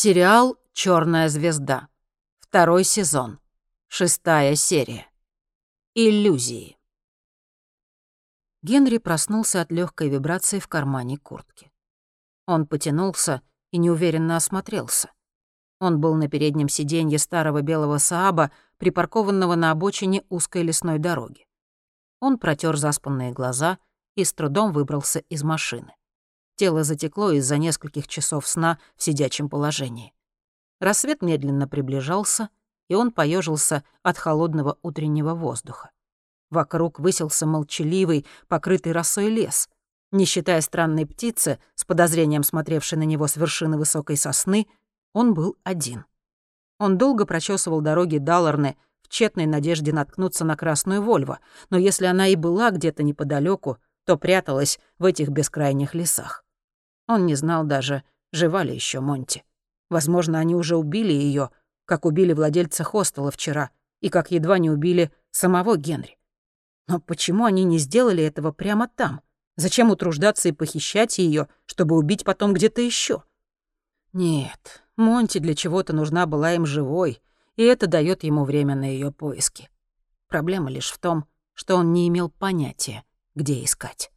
[0.00, 1.88] Сериал «Черная звезда».
[2.38, 3.40] Второй сезон.
[3.88, 5.10] Шестая серия.
[5.92, 6.78] Иллюзии.
[8.62, 11.72] Генри проснулся от легкой вибрации в кармане куртки.
[12.46, 13.42] Он потянулся
[13.72, 15.10] и неуверенно осмотрелся.
[15.80, 21.48] Он был на переднем сиденье старого белого Сааба, припаркованного на обочине узкой лесной дороги.
[22.20, 23.80] Он протер заспанные глаза
[24.14, 25.92] и с трудом выбрался из машины.
[26.58, 30.12] Тело затекло из-за нескольких часов сна в сидячем положении.
[30.80, 32.48] Рассвет медленно приближался,
[32.88, 35.92] и он поежился от холодного утреннего воздуха.
[36.50, 39.68] Вокруг высился молчаливый, покрытый росой лес.
[40.10, 44.66] Не считая странной птицы, с подозрением смотревшей на него с вершины высокой сосны,
[45.12, 46.06] он был один.
[46.80, 51.38] Он долго прочесывал дороги Далларны в тщетной надежде наткнуться на красную Вольво,
[51.70, 56.44] но если она и была где-то неподалеку, то пряталась в этих бескрайних лесах.
[57.08, 59.42] Он не знал даже, жива ли еще Монти.
[59.90, 61.50] Возможно, они уже убили ее,
[61.86, 66.18] как убили владельца хостела вчера, и как едва не убили самого Генри.
[66.86, 69.22] Но почему они не сделали этого прямо там?
[69.56, 73.24] Зачем утруждаться и похищать ее, чтобы убить потом где-то еще?
[74.12, 77.20] Нет, Монти для чего-то нужна была им живой,
[77.56, 79.68] и это дает ему время на ее поиски.
[80.28, 84.12] Проблема лишь в том, что он не имел понятия, где искать.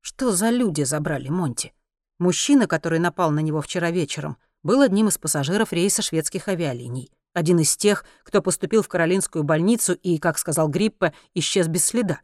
[0.00, 1.72] Что за люди забрали Монти?
[2.18, 7.10] Мужчина, который напал на него вчера вечером, был одним из пассажиров рейса шведских авиалиний.
[7.32, 12.20] Один из тех, кто поступил в Каролинскую больницу и, как сказал Гриппе, исчез без следа.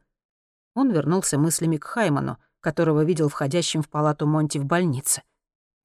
[0.74, 5.22] Он вернулся мыслями к Хайману, которого видел входящим в палату Монти в больнице.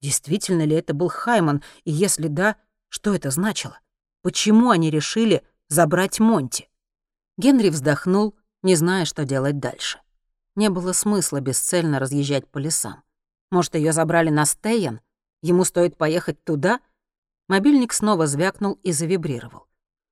[0.00, 2.56] Действительно ли это был Хайман, и если да,
[2.88, 3.80] что это значило?
[4.22, 6.68] Почему они решили забрать Монти?
[7.36, 10.00] Генри вздохнул, не зная, что делать дальше.
[10.54, 13.02] Не было смысла бесцельно разъезжать по лесам.
[13.50, 15.00] Может, ее забрали на Стейн?
[15.42, 16.80] Ему стоит поехать туда?
[17.48, 19.66] Мобильник снова звякнул и завибрировал.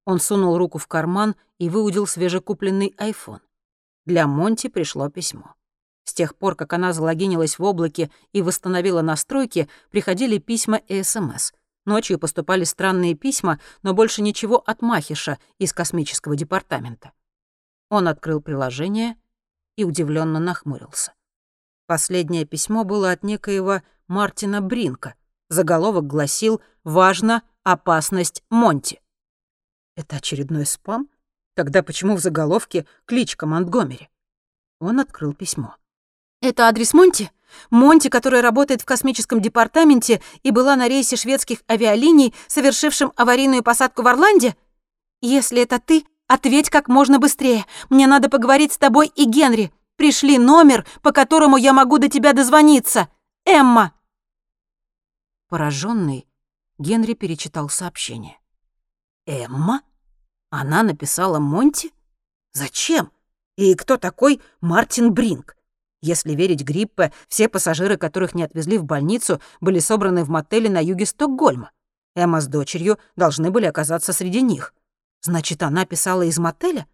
[0.05, 3.41] Он сунул руку в карман и выудил свежекупленный айфон.
[4.05, 5.55] Для Монти пришло письмо.
[6.05, 11.53] С тех пор, как она залогинилась в облаке и восстановила настройки, приходили письма и СМС.
[11.87, 17.13] Ночью поступали странные письма, но больше ничего от Махиша из космического департамента.
[17.89, 19.17] Он открыл приложение
[19.77, 21.15] и удивленно нахмурился.
[21.87, 25.15] Последнее письмо было от некоего Мартина Бринка.
[25.51, 29.01] Заголовок гласил «Важно, опасность Монти».
[29.97, 31.11] Это очередной спам?
[31.55, 34.09] Тогда почему в заголовке кличка Монтгомери?
[34.81, 35.77] Он открыл письмо.
[36.41, 37.31] «Это адрес Монти?
[37.71, 44.03] Монти, которая работает в космическом департаменте и была на рейсе шведских авиалиний, совершившем аварийную посадку
[44.03, 44.57] в Орланде?
[45.21, 47.65] Если это ты, ответь как можно быстрее.
[47.91, 49.73] Мне надо поговорить с тобой и Генри.
[49.97, 53.09] Пришли номер, по которому я могу до тебя дозвониться.
[53.45, 53.93] Эмма!»
[55.49, 56.27] Пораженный,
[56.79, 58.39] Генри перечитал сообщение.
[59.27, 59.83] «Эмма?
[60.51, 61.93] Она написала Монти?
[62.53, 63.11] Зачем?
[63.57, 65.57] И кто такой Мартин Бринг?
[66.01, 70.83] Если верить Гриппе, все пассажиры, которых не отвезли в больницу, были собраны в мотеле на
[70.83, 71.71] юге Стокгольма.
[72.15, 74.75] Эмма с дочерью должны были оказаться среди них.
[75.23, 76.87] Значит, она писала из мотеля?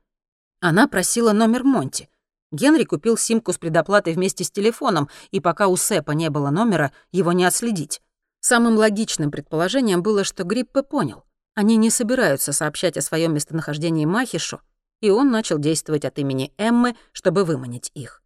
[0.61, 2.09] Она просила номер Монти.
[2.53, 6.93] Генри купил симку с предоплатой вместе с телефоном, и пока у Сэпа не было номера,
[7.13, 8.01] его не отследить.
[8.41, 11.25] Самым логичным предположением было, что Гриппе понял.
[11.55, 14.61] Они не собираются сообщать о своем местонахождении Махишу,
[15.01, 18.23] и он начал действовать от имени Эммы, чтобы выманить их.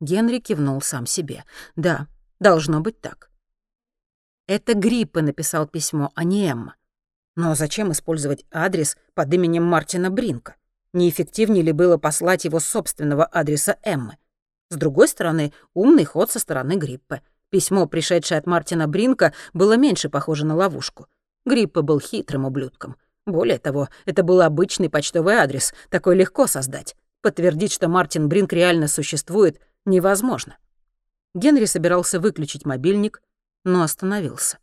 [0.00, 1.44] Генри кивнул сам себе.
[1.74, 2.06] «Да,
[2.38, 3.30] должно быть так».
[4.46, 6.76] Это Гриппе написал письмо, а не Эмма.
[7.34, 10.56] Но зачем использовать адрес под именем Мартина Бринка?
[10.96, 14.16] Неэффективнее ли было послать его собственного адреса Эммы?
[14.70, 17.20] С другой стороны, умный ход со стороны Гриппа.
[17.50, 21.06] Письмо, пришедшее от Мартина Бринка, было меньше похоже на ловушку.
[21.44, 22.96] Гриппа был хитрым ублюдком.
[23.26, 26.96] Более того, это был обычный почтовый адрес, такой легко создать.
[27.20, 30.56] Подтвердить, что Мартин Бринк реально существует, невозможно.
[31.34, 33.20] Генри собирался выключить мобильник,
[33.64, 34.56] но остановился.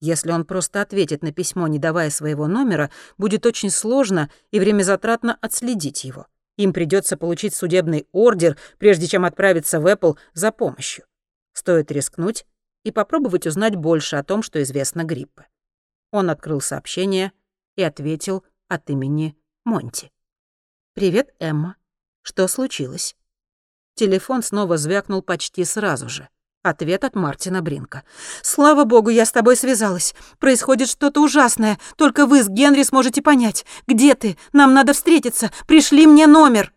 [0.00, 5.38] Если он просто ответит на письмо, не давая своего номера, будет очень сложно и времязатратно
[5.40, 6.26] отследить его.
[6.56, 11.04] Им придется получить судебный ордер, прежде чем отправиться в Apple за помощью.
[11.52, 12.46] Стоит рискнуть
[12.84, 15.48] и попробовать узнать больше о том, что известно Гриппе.
[16.10, 17.32] Он открыл сообщение
[17.76, 20.12] и ответил от имени Монти.
[20.94, 21.76] «Привет, Эмма.
[22.22, 23.16] Что случилось?»
[23.94, 26.28] Телефон снова звякнул почти сразу же.
[26.64, 28.04] Ответ от Мартина Бринка.
[28.40, 30.14] «Слава богу, я с тобой связалась.
[30.38, 31.78] Происходит что-то ужасное.
[31.96, 33.66] Только вы с Генри сможете понять.
[33.86, 34.38] Где ты?
[34.54, 35.50] Нам надо встретиться.
[35.66, 36.72] Пришли мне номер».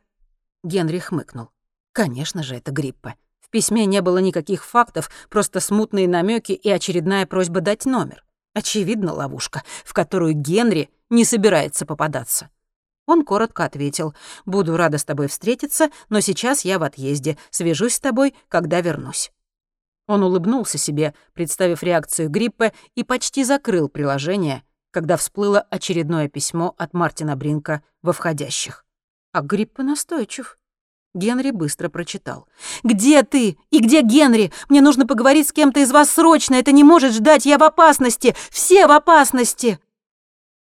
[0.62, 1.52] Генри хмыкнул.
[1.94, 3.16] «Конечно же, это Гриппа.
[3.40, 8.26] В письме не было никаких фактов, просто смутные намеки и очередная просьба дать номер.
[8.54, 12.50] Очевидно, ловушка, в которую Генри не собирается попадаться.
[13.06, 14.14] Он коротко ответил,
[14.46, 19.32] «Буду рада с тобой встретиться, но сейчас я в отъезде, свяжусь с тобой, когда вернусь».
[20.08, 26.94] Он улыбнулся себе, представив реакцию Гриппа, и почти закрыл приложение, когда всплыло очередное письмо от
[26.94, 28.86] Мартина Бринка во входящих.
[29.34, 30.58] А Гриппа настойчив.
[31.14, 32.48] Генри быстро прочитал.
[32.84, 33.58] «Где ты?
[33.70, 34.52] И где Генри?
[34.70, 36.56] Мне нужно поговорить с кем-то из вас срочно.
[36.56, 37.46] Это не может ждать.
[37.46, 38.36] Я в опасности.
[38.50, 39.80] Все в опасности!»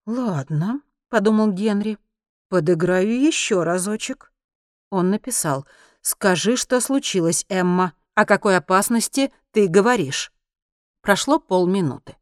[0.05, 1.97] «Ладно»,— подумал Генри.
[2.49, 4.31] «Подыграю еще разочек».
[4.89, 5.65] Он написал.
[6.01, 7.93] «Скажи, что случилось, Эмма.
[8.17, 10.31] О какой опасности ты говоришь?»
[11.03, 12.15] Прошло полминуты.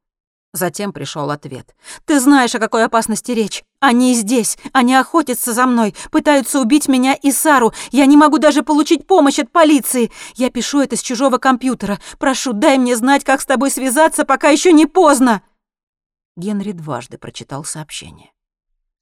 [0.51, 1.73] Затем пришел ответ.
[2.03, 3.63] «Ты знаешь, о какой опасности речь.
[3.79, 4.57] Они здесь.
[4.73, 5.95] Они охотятся за мной.
[6.11, 7.71] Пытаются убить меня и Сару.
[7.91, 10.11] Я не могу даже получить помощь от полиции.
[10.33, 12.01] Я пишу это с чужого компьютера.
[12.19, 15.43] Прошу, дай мне знать, как с тобой связаться, пока еще не поздно».
[16.35, 18.33] Генри дважды прочитал сообщение.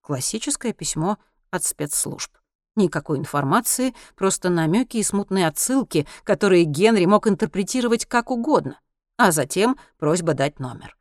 [0.01, 1.17] Классическое письмо
[1.49, 2.37] от спецслужб.
[2.75, 8.79] Никакой информации, просто намеки и смутные отсылки, которые Генри мог интерпретировать как угодно,
[9.17, 10.97] а затем просьба дать номер.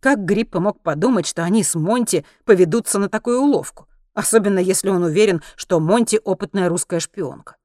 [0.00, 5.04] Как Гриппа мог подумать, что они с Монти поведутся на такую уловку, особенно если он
[5.04, 7.56] уверен, что Монти— опытная русская шпионка?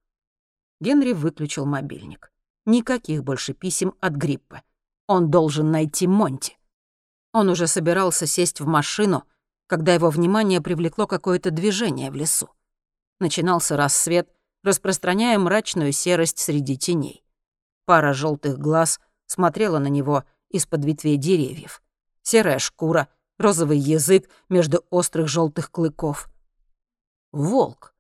[0.80, 2.31] Генри выключил мобильник.
[2.68, 4.62] Никаких больше писем от Гриппа.
[5.07, 6.59] Он должен найти Монти.
[7.33, 9.24] Он уже собирался сесть в машину,
[9.65, 12.50] когда его внимание привлекло какое-то движение в лесу
[13.19, 14.29] начинался рассвет,
[14.63, 17.23] распространяя мрачную серость среди теней.
[17.85, 21.81] Пара желтых глаз смотрела на него из-под ветвей деревьев.
[22.21, 26.29] Серая шкура, розовый язык между острых желтых клыков.
[27.31, 27.93] Волк.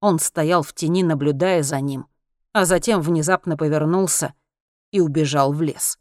[0.00, 2.06] Он стоял в тени, наблюдая за ним,
[2.52, 4.34] а затем внезапно повернулся
[4.90, 5.98] и убежал в лес.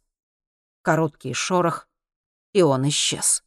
[0.82, 1.88] Короткий шорох,
[2.54, 3.44] и он исчез.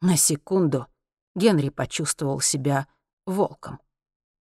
[0.00, 0.86] На секунду
[1.34, 2.88] Генри почувствовал себя
[3.26, 3.80] волком.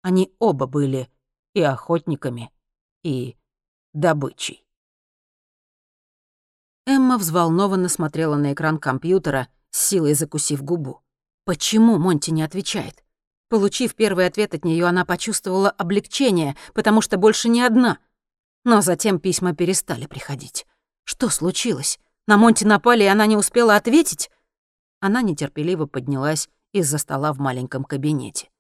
[0.03, 1.09] Они оба были
[1.55, 2.53] и охотниками,
[3.03, 3.37] и
[3.93, 4.67] добычей.
[6.87, 11.01] Эмма взволнованно смотрела на экран компьютера, с силой закусив губу.
[11.45, 13.05] Почему Монти не отвечает?
[13.49, 17.99] Получив первый ответ от нее, она почувствовала облегчение, потому что больше не одна.
[18.65, 20.67] Но затем письма перестали приходить.
[21.05, 22.01] Что случилось?
[22.27, 24.31] На Монти напали, и она не успела ответить?
[25.01, 28.52] Она нетерпеливо поднялась из-за стола в маленьком кабинете.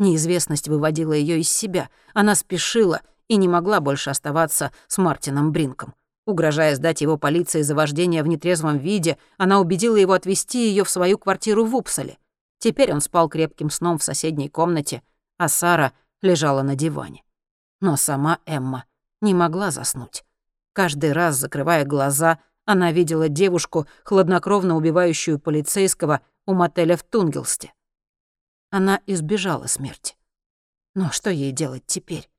[0.00, 1.90] Неизвестность выводила ее из себя.
[2.14, 5.94] Она спешила и не могла больше оставаться с Мартином Бринком.
[6.26, 10.90] Угрожая сдать его полиции за вождение в нетрезвом виде, она убедила его отвезти ее в
[10.90, 12.16] свою квартиру в Упсале.
[12.58, 15.02] Теперь он спал крепким сном в соседней комнате,
[15.36, 15.92] а Сара
[16.22, 17.22] лежала на диване.
[17.82, 18.86] Но сама Эмма
[19.20, 20.24] не могла заснуть.
[20.72, 27.74] Каждый раз, закрывая глаза, она видела девушку, хладнокровно убивающую полицейского у мотеля в Тунгелсте.
[28.70, 30.16] Она избежала смерти.
[30.94, 32.30] Но что ей делать теперь?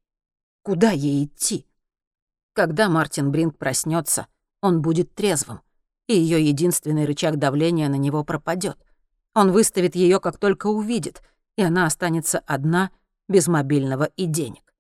[0.63, 1.66] Куда ей идти?
[2.54, 4.28] Когда Мартин Бринг проснется,
[4.62, 5.62] он будет трезвым,
[6.07, 8.78] и ее единственный рычаг давления на него пропадет.
[9.33, 11.22] Он выставит ее, как только увидит,
[11.56, 12.92] и она останется одна,
[13.28, 14.74] без мобильного и денег.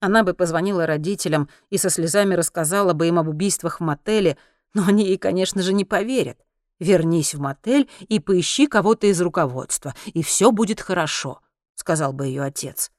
[0.00, 4.38] Она бы позвонила родителям и со слезами рассказала бы им об убийствах в мотеле,
[4.72, 6.38] но они ей, конечно же, не поверят.
[6.80, 11.40] Вернись в мотель и поищи кого-то из руководства, и все будет хорошо»,—
[11.74, 12.90] сказал бы ее отец.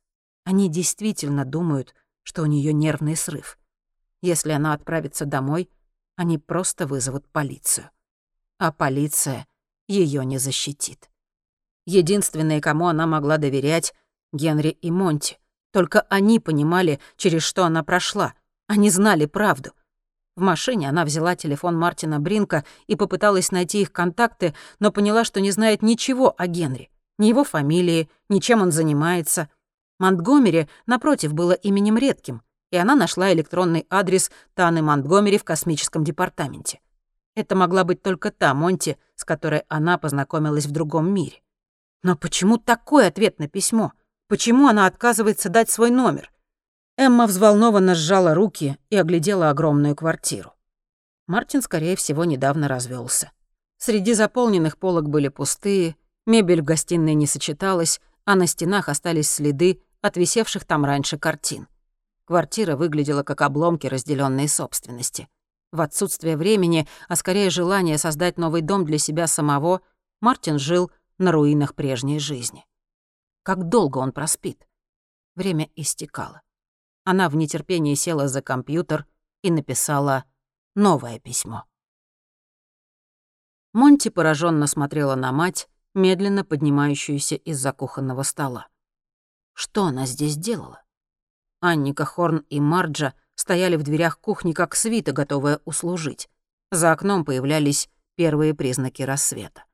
[0.44, 3.58] Они действительно думают, что у нее нервный срыв.
[4.22, 5.70] Если она отправится домой,
[6.16, 7.90] они просто вызовут полицию.
[8.60, 9.48] А полиция
[9.88, 11.10] ее не защитит.
[11.86, 13.94] Единственные, кому она могла доверять,
[14.32, 15.40] Генри и Монти.
[15.72, 18.36] Только они понимали, через что она прошла.
[18.68, 19.72] Они знали правду.
[20.36, 25.42] В машине она взяла телефон Мартина Бринка и попыталась найти их контакты, но поняла, что
[25.42, 26.90] не знает ничего о Генри.
[27.18, 29.50] Ни его фамилии, ни чем он занимается.
[30.00, 36.80] Монтгомери, напротив, было именем редким, и она нашла электронный адрес Таны Монтгомери в космическом департаменте.
[37.36, 41.42] Это могла быть только та Монти, с которой она познакомилась в другом мире.
[42.04, 43.94] Но почему такой ответ на письмо?
[44.28, 46.32] Почему она отказывается дать свой номер?
[47.04, 50.54] Эмма взволнованно сжала руки и оглядела огромную квартиру.
[51.26, 53.32] Мартин, скорее всего, недавно развелся.
[53.80, 55.96] Среди заполненных полок были пустые,
[56.28, 61.68] мебель в гостиной не сочеталась, а на стенах остались следы от висевших там раньше картин.
[62.26, 65.28] Квартира выглядела как обломки разделенной собственности.
[65.72, 69.82] В отсутствие времени, а скорее желание создать новый дом для себя самого,
[70.20, 72.64] Мартин жил на руинах прежней жизни.
[73.42, 74.68] Как долго он проспит?
[75.34, 76.44] Время истекало.
[77.04, 79.08] Она в нетерпении села за компьютер
[79.42, 80.26] и написала
[80.76, 81.66] новое письмо.
[83.74, 88.68] Монти пораженно смотрела на мать, медленно поднимающуюся из-за кухонного стола.
[89.54, 90.84] Что она здесь делала?
[91.60, 96.30] Анника Хорн и Марджа стояли в дверях кухни как свита, готовая услужить.
[96.72, 99.66] За окном появлялись первые признаки рассвета.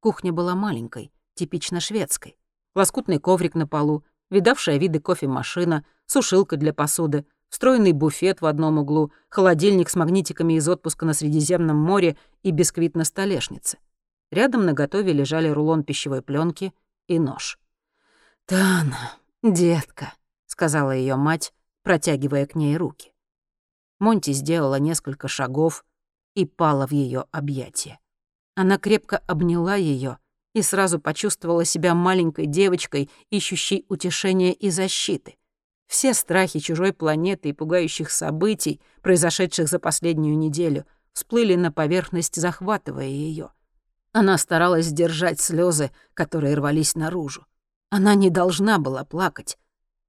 [0.00, 2.38] Кухня была маленькой, типично шведской.
[2.74, 9.12] Лоскутный коврик на полу, видавшая виды кофемашина, сушилка для посуды, встроенный буфет в одном углу,
[9.28, 13.78] холодильник с магнитиками из отпуска на Средиземном море и бисквит на столешнице.
[14.30, 16.74] Рядом на готове лежали рулон пищевой пленки
[17.06, 17.58] и нож.
[18.46, 20.12] «Тана, детка»,—
[20.46, 21.52] сказала ее мать,
[21.82, 23.12] протягивая к ней руки.
[23.98, 25.84] Монти сделала несколько шагов
[26.34, 27.98] и пала в ее объятия.
[28.54, 30.18] Она крепко обняла ее
[30.56, 35.36] и сразу почувствовала себя маленькой девочкой, ищущей утешения и защиты.
[35.86, 43.04] Все страхи чужой планеты и пугающих событий, произошедших за последнюю неделю, всплыли на поверхность, захватывая
[43.04, 43.50] ее.
[44.12, 47.44] Она старалась сдержать слезы, которые рвались наружу.
[47.90, 49.58] Она не должна была плакать.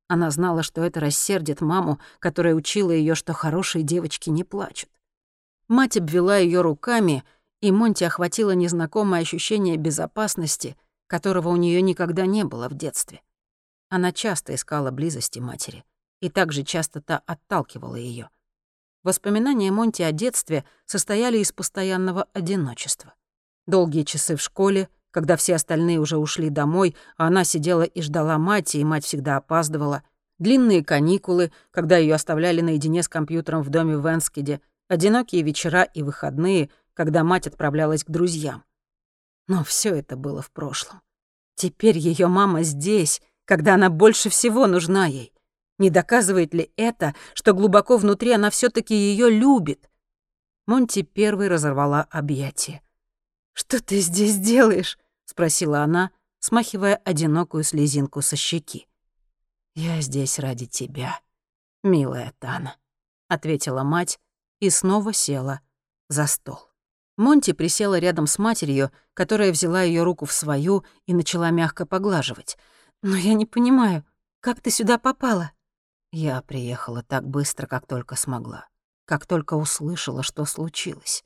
[0.08, 4.90] Она знала, что это рассердит маму, которая учила ее, что хорошие девочки не плачут.
[5.68, 7.26] Мать обвела ее руками,
[7.62, 13.22] и Монти охватило незнакомое ощущение безопасности, которого у нее никогда не было в детстве.
[13.90, 15.84] Она часто искала близости матери,
[16.22, 18.30] и также часто та отталкивала ее.
[19.04, 23.14] Воспоминания Монти о детстве состояли из постоянного одиночества.
[23.66, 28.38] Долгие часы в школе, когда все остальные уже ушли домой, а она сидела и ждала
[28.38, 30.04] мать, и мать всегда опаздывала.
[30.40, 36.04] Длинные каникулы, когда ее оставляли наедине с компьютером в доме в Энскеде, одинокие вечера и
[36.04, 38.64] выходные, когда мать отправлялась к друзьям.
[39.48, 41.04] Но все это было в прошлом.
[41.54, 45.32] Теперь ее мама здесь, когда она больше всего нужна ей.
[45.78, 49.92] Не доказывает ли это, что глубоко внутри она все таки ее любит?
[50.66, 52.82] Монти первой разорвала объятие.
[53.54, 58.88] «Что ты здесь делаешь?»— спросила она, смахивая одинокую слезинку со щеки.
[59.76, 61.20] «Я здесь ради тебя,
[61.84, 62.76] милая Тана»,—
[63.28, 64.20] ответила мать,
[64.60, 65.62] и снова села
[66.10, 66.68] за стол.
[67.18, 72.58] Монти присела рядом с матерью, которая взяла ее руку в свою и начала мягко поглаживать.
[73.02, 74.06] «Но я не понимаю,
[74.40, 75.52] как ты сюда попала?»
[76.12, 78.68] Я приехала так быстро, как только смогла,
[79.06, 81.26] как только услышала, что случилось.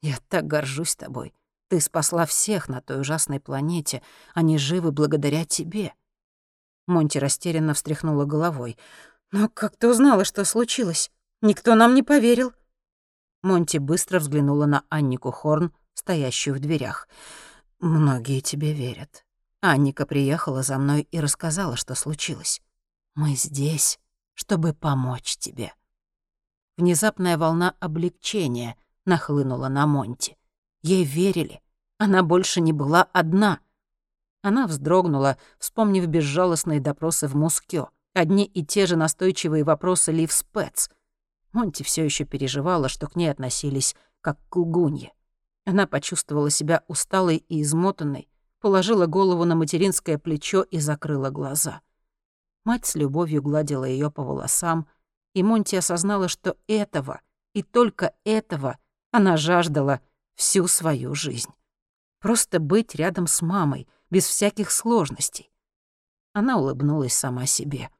[0.00, 1.34] Я так горжусь тобой.
[1.68, 4.02] Ты спасла всех на той ужасной планете.
[4.34, 5.94] Они живы благодаря тебе.
[6.86, 8.76] Монти растерянно встряхнула головой.
[9.32, 11.10] «Но как ты узнала, что случилось?
[11.40, 12.52] Никто нам не поверил».
[13.44, 17.06] Монти быстро взглянула на Аннику Хорн, стоящую в дверях.
[17.78, 19.26] «Многие тебе верят.
[19.60, 22.62] Анника приехала за мной и рассказала, что случилось.
[23.14, 24.00] Мы здесь,
[24.32, 25.74] чтобы помочь тебе».
[26.78, 30.38] Внезапная волна облегчения нахлынула на Монти.
[30.82, 31.60] Ей верили.
[31.98, 33.60] Она больше не была одна.
[34.42, 37.90] Она вздрогнула, вспомнив безжалостные допросы в Мускё.
[38.14, 40.88] Одни и те же настойчивые вопросы Лив Спец—
[41.54, 45.12] Монти все еще переживала, что к ней относились как к лгунье.
[45.64, 48.28] Она почувствовала себя усталой и измотанной,
[48.60, 51.80] положила голову на материнское плечо и закрыла глаза.
[52.64, 54.88] Мать с любовью гладила ее по волосам,
[55.32, 57.20] и Монти осознала, что этого,
[57.52, 58.78] и только этого,
[59.12, 60.00] она жаждала
[60.34, 61.50] всю свою жизнь.
[62.18, 65.52] Просто быть рядом с мамой, без всяких сложностей.
[66.32, 67.90] Она улыбнулась сама себе.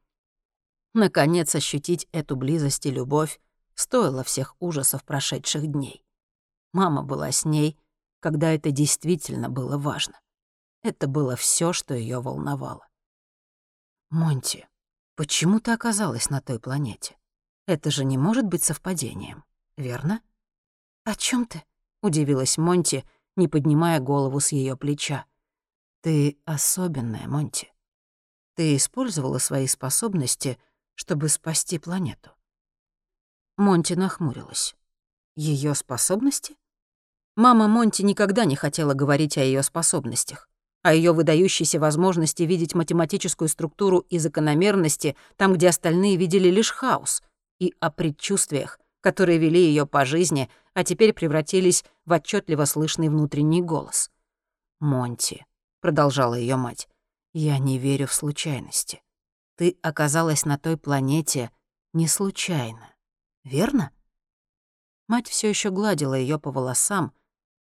[0.93, 3.39] Наконец ощутить эту близость и любовь,
[3.75, 6.03] стоило всех ужасов прошедших дней.
[6.73, 7.77] Мама была с ней,
[8.19, 10.19] когда это действительно было важно.
[10.81, 12.87] Это было все, что ее волновало.
[14.09, 14.67] «Монти,
[15.15, 17.17] почему ты оказалась на той планете?
[17.67, 19.43] Это же не может быть совпадением,
[19.77, 20.21] верно?»
[21.03, 21.63] «О чем ты?»—
[22.01, 25.25] удивилась Монти, не поднимая голову с ее плеча.
[26.01, 27.71] «Ты особенная, Монти.
[28.55, 30.57] Ты использовала свои способности,
[30.93, 32.31] чтобы спасти планету.
[33.57, 34.75] Монти нахмурилась.
[35.37, 36.57] Ее способности?
[37.37, 40.49] Мама Монти никогда не хотела говорить о ее способностях,
[40.81, 47.23] о ее выдающейся возможности видеть математическую структуру и закономерности там, где остальные видели лишь хаос,
[47.59, 53.61] и о предчувствиях, которые вели ее по жизни, а теперь превратились в отчетливо слышный внутренний
[53.61, 54.11] голос.
[54.81, 55.45] «Монти»,—
[55.79, 56.89] продолжала ее мать,—
[57.33, 59.01] «я не верю в случайности.
[59.55, 61.51] Ты оказалась на той планете
[61.93, 62.94] не случайно
[63.45, 63.91] верно?
[65.07, 67.13] Мать все еще гладила ее по волосам,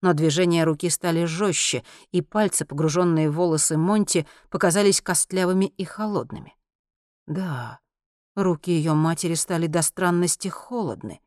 [0.01, 6.57] но движения руки стали жестче, и пальцы, погруженные в волосы Монти, показались костлявыми и холодными.
[7.27, 7.81] Да,
[8.35, 11.21] руки ее матери стали до странности холодны.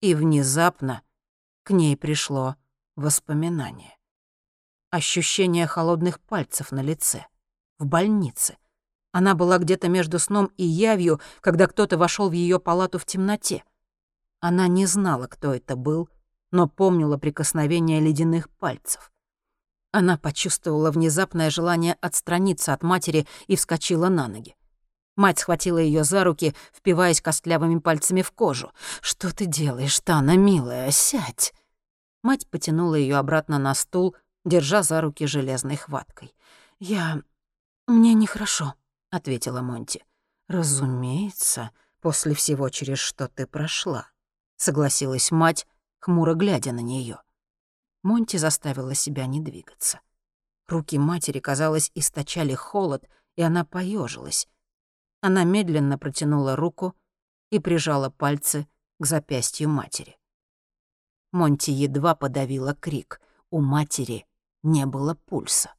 [0.00, 1.02] И внезапно
[1.62, 2.56] к ней пришло
[2.96, 3.96] воспоминание.
[4.90, 7.26] Ощущение холодных пальцев на лице.
[7.78, 8.56] В больнице.
[9.14, 13.62] Она была где-то между сном и явью, когда кто-то вошел в ее палату в темноте.
[14.40, 16.08] Она не знала, кто это был,
[16.50, 19.12] но помнила прикосновение ледяных пальцев.
[19.92, 24.56] Она почувствовала внезапное желание отстраниться от матери и вскочила на ноги.
[25.14, 28.72] Мать схватила ее за руки, впиваясь костлявыми пальцами в кожу.
[29.00, 30.90] «Что ты делаешь, Тана, милая?
[30.90, 31.54] Сядь!»
[32.24, 36.34] Мать потянула ее обратно на стул, держа за руки железной хваткой.
[36.80, 37.22] «Я...
[37.86, 38.74] мне нехорошо»,—
[39.16, 40.04] ответила Монти.
[40.48, 44.08] «Разумеется, после всего, через что ты прошла»,—
[44.56, 45.66] согласилась мать,
[46.00, 47.20] хмуро глядя на нее.
[48.02, 50.00] Монти заставила себя не двигаться.
[50.66, 54.48] Руки матери, казалось, источали холод, и она поежилась.
[55.20, 56.94] Она медленно протянула руку
[57.50, 58.68] и прижала пальцы
[58.98, 60.18] к запястью матери.
[61.32, 63.20] Монти едва подавила крик.
[63.50, 64.26] У матери
[64.62, 65.74] не было пульса.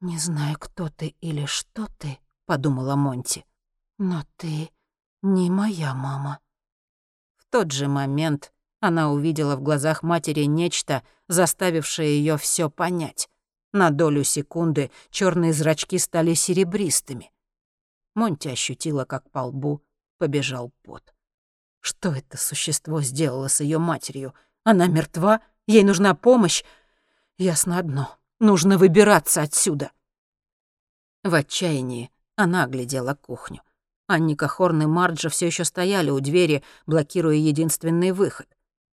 [0.00, 2.18] «Не знаю, кто ты или что ты»,—
[2.48, 3.44] подумала Монти,—
[3.98, 4.70] «но ты
[5.20, 6.40] не моя мама».
[7.36, 13.28] В тот же момент она увидела в глазах матери нечто, заставившее ее все понять.
[13.72, 17.30] На долю секунды черные зрачки стали серебристыми.
[18.14, 19.84] Монти ощутила, как по лбу
[20.16, 21.14] побежал пот.
[21.80, 24.32] Что это существо сделало с ее матерью?
[24.64, 25.42] Она мертва?
[25.66, 26.64] Ей нужна помощь?
[27.36, 28.16] Ясно одно.
[28.40, 29.92] Нужно выбираться отсюда.
[31.22, 33.62] В отчаянии она оглядела кухню.
[34.06, 38.46] Анника Хорн и Марджа все еще стояли у двери, блокируя единственный выход.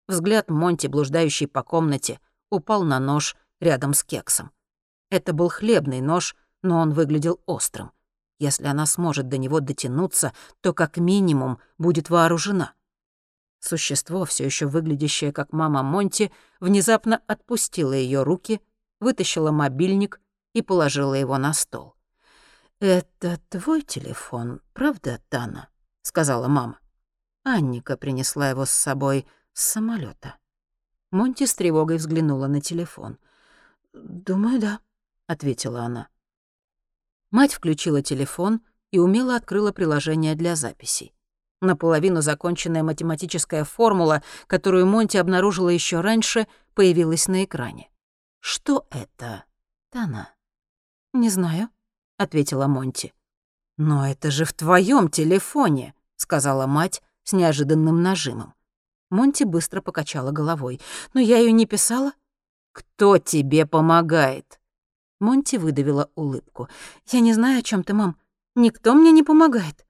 [0.07, 4.51] Взгляд Монти, блуждающий по комнате, упал на нож рядом с кексом.
[5.11, 7.91] Это был хлебный нож, но он выглядел острым.
[8.39, 12.73] Если она сможет до него дотянуться, то как минимум будет вооружена.
[13.59, 18.59] Существо, все еще выглядящее как мама Монти, внезапно отпустило ее руки,
[18.99, 20.19] вытащило мобильник
[20.53, 21.94] и положило его на стол.
[22.79, 25.69] «Это твой телефон, правда, Тана?»—
[26.01, 26.79] сказала мама.
[27.43, 30.38] Анника принесла его с собой с самолета.
[31.11, 33.17] Монти с тревогой взглянула на телефон.
[33.93, 34.79] «Думаю, да»,—
[35.27, 36.09] ответила она.
[37.31, 38.61] Мать включила телефон
[38.91, 41.13] и умело открыла приложение для записей.
[41.61, 47.89] Наполовину законченная математическая формула, которую Монти обнаружила еще раньше, появилась на экране.
[48.39, 49.45] «Что это,
[49.89, 50.29] Тана?»
[51.13, 51.69] «Не знаю»,—
[52.17, 53.13] ответила Монти.
[53.78, 58.54] «Но это же в твоем телефоне»,— сказала мать с неожиданным нажимом.
[59.10, 60.82] Монти быстро покачала головой.
[61.13, 62.13] «Но я ее не писала».
[62.71, 64.60] «Кто тебе помогает?»
[65.19, 66.67] Монти выдавила улыбку.
[67.08, 68.17] «Я не знаю, о чем ты, мам.
[68.56, 69.86] Никто мне не помогает».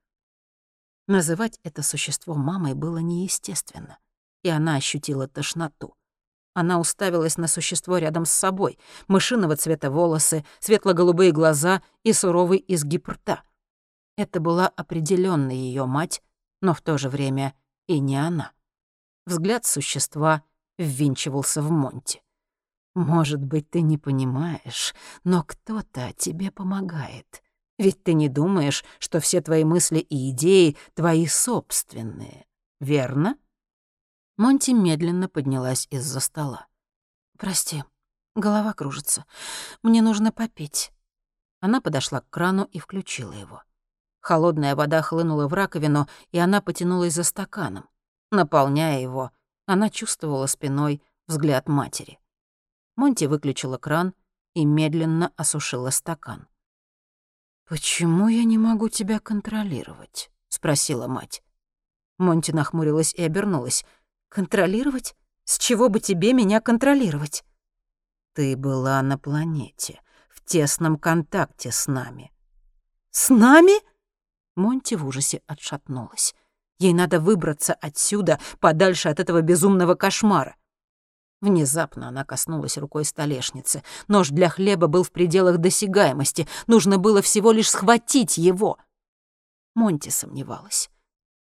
[1.08, 3.98] Называть это существо мамой было неестественно,
[4.42, 5.95] и она ощутила тошноту.
[6.56, 13.10] Она уставилась на существо рядом с собой, мышиного цвета волосы, светло-голубые глаза и суровый изгиб
[13.10, 13.42] рта.
[14.16, 16.22] Это была определенно ее мать,
[16.62, 17.52] но в то же время
[17.88, 18.52] и не она.
[19.26, 20.44] Взгляд существа
[20.78, 22.22] ввинчивался в Монти.
[22.94, 27.42] Может быть, ты не понимаешь, но кто-то тебе помогает.
[27.78, 32.46] Ведь ты не думаешь, что все твои мысли и идеи твои собственные,
[32.80, 33.36] верно?»
[34.36, 36.66] Монти медленно поднялась из-за стола.
[37.38, 37.84] «Прости,
[38.34, 39.24] голова кружится.
[39.82, 40.92] Мне нужно попить».
[41.60, 43.62] Она подошла к крану и включила его.
[44.20, 47.88] Холодная вода хлынула в раковину, и она потянулась за стаканом.
[48.30, 49.30] Наполняя его,
[49.66, 52.18] она чувствовала спиной взгляд матери.
[52.96, 54.14] Монти выключила кран
[54.54, 56.46] и медленно осушила стакан.
[57.68, 61.42] «Почему я не могу тебя контролировать?»— спросила мать.
[62.18, 63.84] Монти нахмурилась и обернулась.
[64.36, 65.16] «Контролировать?
[65.44, 67.42] С чего бы тебе меня контролировать?»
[68.34, 72.30] «Ты была на планете, в тесном контакте с нами».
[73.10, 73.72] «С нами?»
[74.54, 76.34] Монти в ужасе отшатнулась.
[76.78, 80.56] Ей надо выбраться отсюда, подальше от этого безумного кошмара.
[81.40, 83.82] Внезапно она коснулась рукой столешницы.
[84.06, 86.46] Нож для хлеба был в пределах досягаемости.
[86.66, 88.76] Нужно было всего лишь схватить его.
[89.74, 90.90] Монти сомневалась.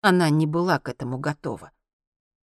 [0.02, 1.72] Она не была к этому готова.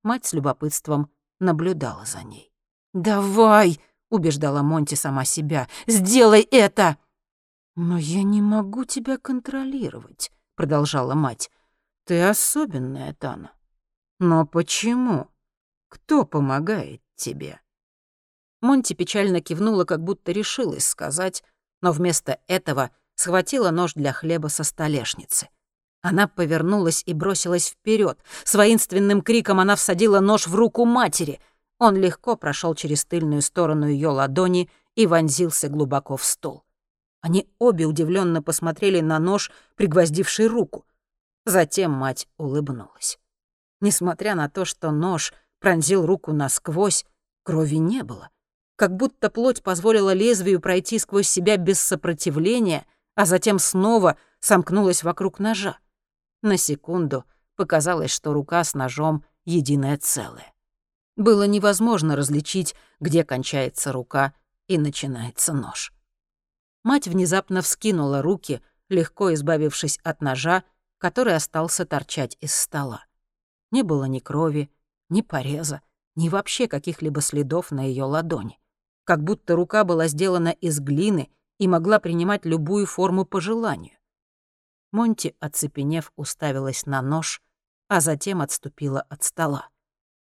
[0.10, 2.52] Мать с любопытством наблюдала за ней.
[2.94, 5.68] «Давай!»— убеждала Монти сама себя.
[5.86, 6.98] «Сделай это!»
[7.76, 11.52] «Но я не могу тебя контролировать»,— продолжала мать.
[12.06, 13.52] «Ты особенная, Тана».
[14.20, 15.30] «Но почему?
[15.90, 17.62] Кто помогает тебе».
[18.62, 21.44] Монти печально кивнула, как будто решилась сказать,
[21.84, 25.50] но вместо этого схватила нож для хлеба со столешницы.
[26.02, 28.20] Она повернулась и бросилась вперед.
[28.44, 31.40] С воинственным криком она всадила нож в руку матери.
[31.78, 36.64] Он легко прошел через тыльную сторону ее ладони и вонзился глубоко в стол.
[37.22, 40.86] Они обе удивленно посмотрели на нож, пригвоздивший руку.
[41.46, 43.20] Затем мать улыбнулась.
[43.82, 47.06] Несмотря на то, что нож пронзил руку насквозь,
[47.44, 48.30] крови не было.
[48.78, 52.86] Как будто плоть позволила лезвию пройти сквозь себя без сопротивления,
[53.16, 55.78] а затем снова сомкнулась вокруг ножа.
[56.42, 57.26] На секунду
[57.56, 60.54] показалось, что рука с ножом— единое целое.
[61.18, 64.34] Было невозможно различить, где кончается рука
[64.68, 65.92] и начинается нож.
[66.84, 70.64] Мать внезапно вскинула руки, легко избавившись от ножа,
[70.98, 73.04] который остался торчать из стола.
[73.72, 74.72] Не было ни крови,
[75.10, 75.82] ни пореза,
[76.16, 78.58] ни вообще каких-либо следов на ее ладони.
[79.04, 83.99] Как будто рука была сделана из глины и могла принимать любую форму по желанию.
[84.92, 87.42] Монти, оцепенев, уставилась на нож,
[87.88, 89.70] а затем отступила от стола.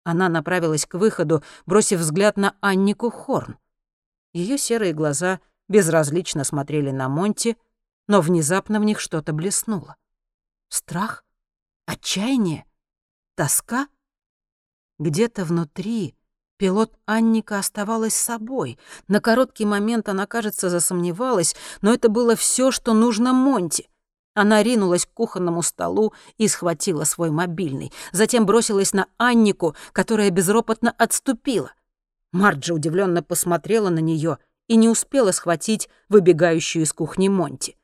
[0.04, 3.58] Она направилась к выходу, бросив взгляд на Аннику Хорн.
[4.34, 7.58] Ее серые глаза безразлично смотрели на Монти,
[8.08, 9.96] но внезапно в них что-то блеснуло.
[10.70, 11.26] Страх?
[11.86, 12.66] Отчаяние?
[13.36, 13.88] Тоска?
[15.00, 16.16] Где-то внутри
[16.58, 18.78] пилот Анника оставалась собой.
[19.08, 23.90] На короткий момент она, кажется, засомневалась, но это было все, что нужно Монти.
[24.36, 27.94] Она ринулась к кухонному столу и схватила свой мобильный.
[28.12, 31.72] Затем бросилась на Аннику, которая безропотно отступила.
[32.34, 37.78] Марджи удивленно посмотрела на нее и не успела схватить выбегающую из кухни Монти.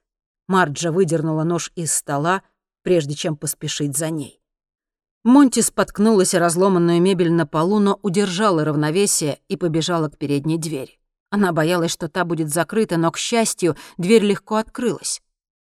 [0.47, 2.43] Марджа выдернула нож из стола,
[2.83, 4.41] прежде чем поспешить за ней.
[5.23, 10.99] Монти споткнулась о разломанную мебель на полу, но удержала равновесие и побежала к передней двери.
[11.29, 15.21] Она боялась, что та будет закрыта, но, к счастью, дверь легко открылась.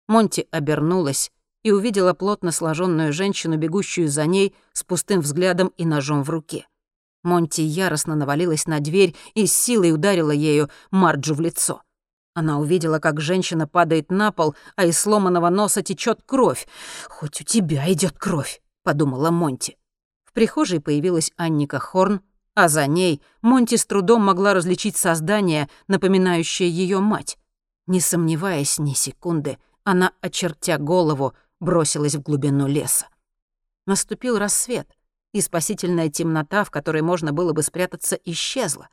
[0.10, 6.24] Монти обернулась и увидела плотно сложенную женщину, бегущую за ней с пустым взглядом и ножом
[6.24, 6.66] в руке.
[7.22, 11.84] Монти яростно навалилась на дверь и с силой ударила ею Марджу в лицо.
[12.34, 16.68] Она увидела, как женщина падает на пол, а из сломанного носа течет кровь.
[17.08, 19.78] «Хоть у тебя идет кровь»,— подумала Монти.
[20.24, 22.22] В прихожей появилась Анника Хорн,
[22.56, 27.38] а за ней Монти с трудом могла различить создание, напоминающее ее мать.
[27.86, 29.58] Не сомневаясь ни секунды,
[29.90, 33.08] она, очертя голову, бросилась в глубину леса.
[33.88, 34.88] Наступил рассвет,
[35.34, 38.90] и спасительная темнота, в которой можно было бы спрятаться, исчезла.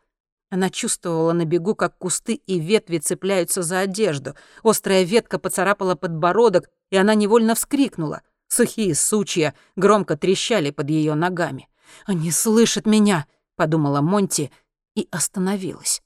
[0.49, 4.37] Она чувствовала на бегу, как кусты и ветви цепляются за одежду.
[4.63, 8.23] Острая ветка поцарапала подбородок, и она невольно вскрикнула.
[8.49, 11.69] Сухие сучья громко трещали под ее ногами.
[12.07, 14.51] «Они слышат меня!»— подумала Монти
[14.95, 16.01] и остановилась.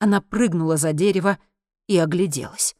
[0.00, 1.38] Она прыгнула за дерево
[1.86, 2.76] и огляделась.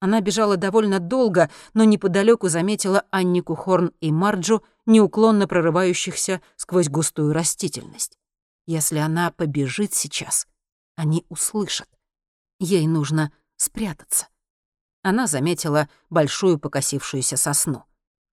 [0.00, 7.32] Она бежала довольно долго, но неподалеку заметила Аннику Хорн и Марджу, неуклонно прорывающихся сквозь густую
[7.32, 8.18] растительность.
[8.66, 10.46] Если она побежит сейчас,
[10.96, 11.88] они услышат.
[12.58, 14.28] Ей нужно спрятаться.
[15.02, 17.84] Она заметила большую покосившуюся сосну.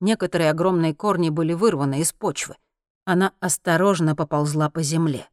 [0.01, 2.55] Некоторые огромные корни были вырваны из почвы.
[3.05, 5.29] Она осторожно поползла по земле.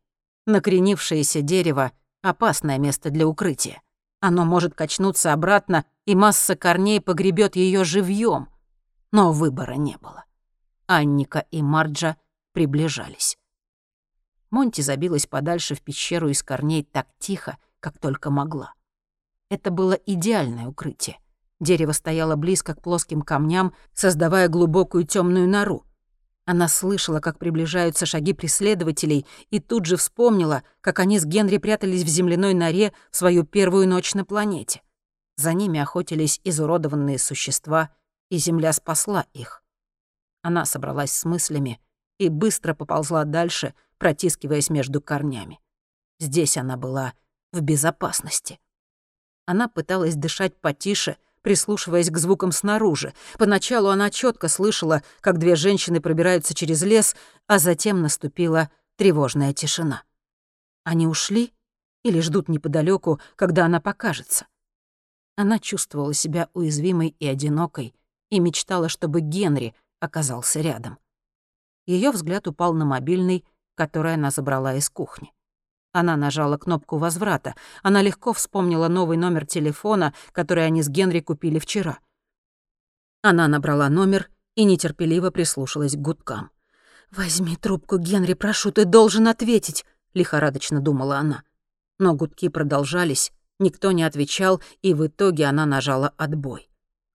[0.46, 3.82] Накренившееся дерево— опасное место для укрытия.
[4.20, 8.48] Оно может качнуться обратно, и масса корней погребет ее живьем.
[9.12, 10.24] Но выбора не было.
[10.86, 12.16] Анника и Марджа
[12.52, 13.38] приближались.
[14.50, 18.74] Монти забилась подальше в пещеру из корней так тихо, как только могла.
[19.48, 21.18] Это было идеальное укрытие.
[21.60, 25.84] Дерево стояло близко к плоским камням, создавая глубокую темную нору.
[26.50, 32.02] Она слышала, как приближаются шаги преследователей, и тут же вспомнила, как они с Генри прятались
[32.02, 34.82] в земляной норе в свою первую ночь на планете.
[35.36, 37.90] За ними охотились изуродованные существа,
[38.30, 39.62] и Земля спасла их.
[40.42, 41.80] Она собралась с мыслями
[42.18, 45.60] и быстро поползла дальше, протискиваясь между корнями.
[46.18, 47.12] Здесь она была
[47.52, 48.58] в безопасности.
[49.46, 53.14] Она пыталась дышать потише— прислушиваясь к звукам снаружи.
[53.38, 60.02] Поначалу она четко слышала, как две женщины пробираются через лес, а затем наступила тревожная тишина.
[60.84, 61.52] Они ушли
[62.02, 64.46] или ждут неподалеку, когда она покажется.
[65.36, 67.94] Она чувствовала себя уязвимой и одинокой
[68.30, 70.98] и мечтала, чтобы Генри оказался рядом.
[71.86, 75.32] Ее взгляд упал на мобильный, который она забрала из кухни.
[75.92, 77.54] Она нажала кнопку возврата.
[77.82, 81.98] Она легко вспомнила новый номер телефона, который они с Генри купили вчера.
[83.22, 86.50] Она набрала номер и нетерпеливо прислушалась к гудкам.
[87.10, 91.42] «Возьми трубку, Генри, прошу, ты должен ответить»,— лихорадочно думала она.
[91.98, 96.70] Но гудки продолжались, никто не отвечал, и в итоге она нажала отбой.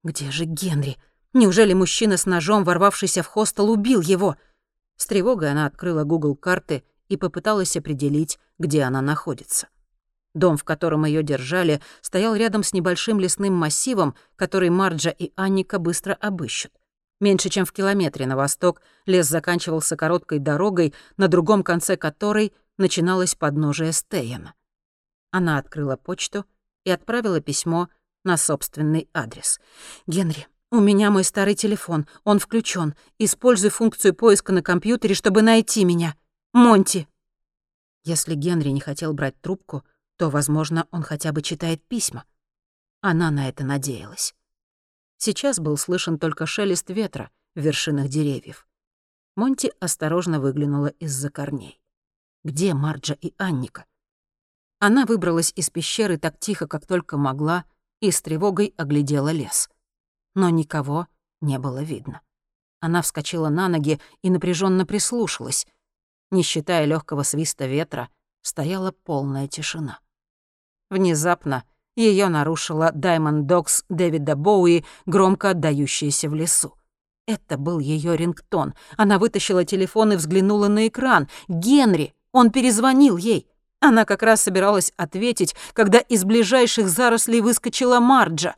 [0.04, 0.98] «Где же Генри?
[1.34, 4.36] Неужели мужчина с ножом, ворвавшийся в хостел, убил его?»
[4.98, 6.84] С тревогой она открыла Google карты
[7.14, 9.68] и попыталась определить, где она находится.
[10.34, 15.78] Дом, в котором ее держали, стоял рядом с небольшим лесным массивом, который Марджа и Анника
[15.78, 16.72] быстро обыщут.
[17.20, 23.36] Меньше чем в километре на восток лес заканчивался короткой дорогой, на другом конце которой начиналось
[23.36, 24.56] подножие Стейена.
[25.30, 26.46] Она открыла почту
[26.84, 27.90] и отправила письмо
[28.24, 29.60] на собственный адрес.
[30.08, 32.96] «Генри, у меня мой старый телефон, он включен.
[33.20, 36.16] Используй функцию поиска на компьютере, чтобы найти меня.
[36.54, 37.08] Монти!»
[38.04, 39.84] Если Генри не хотел брать трубку,
[40.18, 42.26] то, возможно, он хотя бы читает письма.
[43.02, 44.36] Она на это надеялась.
[45.18, 48.68] Сейчас был слышен только шелест ветра в вершинах деревьев.
[49.36, 51.82] Монти осторожно выглянула из-за корней.
[52.44, 53.86] Где Марджа и Анника?
[54.80, 57.66] Она выбралась из пещеры так тихо, как только могла,
[58.02, 59.70] и с тревогой оглядела лес.
[60.36, 61.08] Но никого
[61.42, 62.22] не было видно.
[62.82, 65.66] Она вскочила на ноги и напряженно прислушалась.
[66.32, 68.10] Не считая легкого свиста ветра,
[68.42, 70.00] стояла полная тишина.
[70.90, 71.64] Внезапно
[71.96, 76.76] ее нарушила Diamond Dogs Дэвида Боуи, громко отдающаяся в лесу.
[77.26, 78.74] Это был ее рингтон.
[78.98, 81.30] Она вытащила телефон и взглянула на экран.
[81.48, 82.14] «Генри!
[82.32, 83.48] Он перезвонил ей!»
[83.80, 88.56] Она как раз собиралась ответить, когда из ближайших зарослей выскочила Марджа.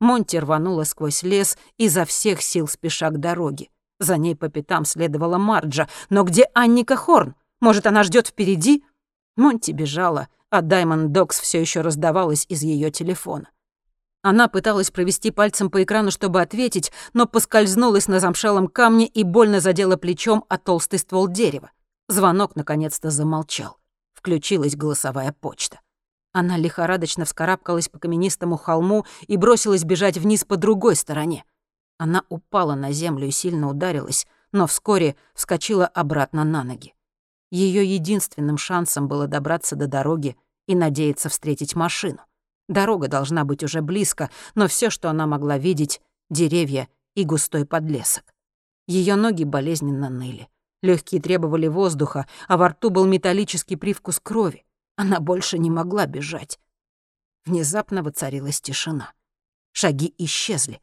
[0.00, 3.68] Монти рванула сквозь лес, изо всех сил спеша к дороге.
[4.00, 5.88] За ней по пятам следовала Марджа.
[6.10, 7.34] Но где Анника Хорн?
[7.60, 8.84] Может, она ждет впереди?
[9.36, 13.48] Монти бежала, а Даймонд Докс все еще раздавалась из ее телефона.
[14.22, 19.60] Она пыталась провести пальцем по экрану, чтобы ответить, но поскользнулась на замшелом камне и больно
[19.60, 21.70] задела плечом о толстый ствол дерева.
[22.08, 23.76] Звонок наконец-то замолчал.
[24.14, 25.80] Включилась голосовая почта.
[26.32, 31.44] Она лихорадочно вскарабкалась по каменистому холму и бросилась бежать вниз по другой стороне.
[31.98, 36.94] Она упала на землю и сильно ударилась, но вскоре вскочила обратно на ноги.
[37.50, 42.20] Ее единственным шансом было добраться до дороги и надеяться встретить машину.
[42.68, 48.34] Дорога должна быть уже близко, но все, что она могла видеть— деревья и густой подлесок.
[48.86, 50.48] Ее ноги болезненно ныли.
[50.82, 54.64] Легкие требовали воздуха, а во рту был металлический привкус крови.
[54.96, 56.58] Она больше не могла бежать.
[57.46, 59.12] Внезапно воцарилась тишина.
[59.72, 60.80] Шаги исчезли.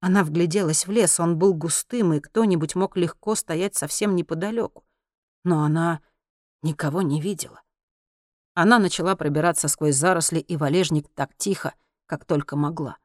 [0.00, 4.84] Она вгляделась в лес, он был густым, и кто-нибудь мог легко стоять совсем неподалеку.
[5.44, 6.00] Но она
[6.62, 7.62] никого не видела.
[8.54, 11.74] Она начала пробираться сквозь заросли и валежник так тихо,
[12.06, 12.96] как только могла.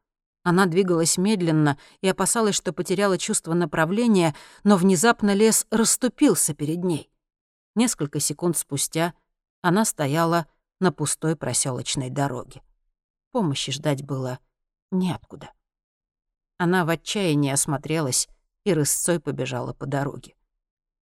[0.44, 7.10] Она двигалась медленно и опасалась, что потеряла чувство направления, но внезапно лес расступился перед ней.
[7.76, 9.14] Несколько секунд спустя
[9.62, 10.48] она стояла
[10.80, 12.62] на пустой проселочной дороге.
[13.32, 14.40] Помощи ждать было
[14.92, 15.52] неоткуда.
[16.58, 18.28] Она в отчаянии осмотрелась
[18.64, 20.36] и рысцой побежала по дороге.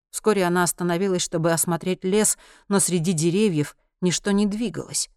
[0.09, 2.37] Вскоре она остановилась, чтобы осмотреть лес,
[2.67, 5.09] но среди деревьев ничто не двигалось.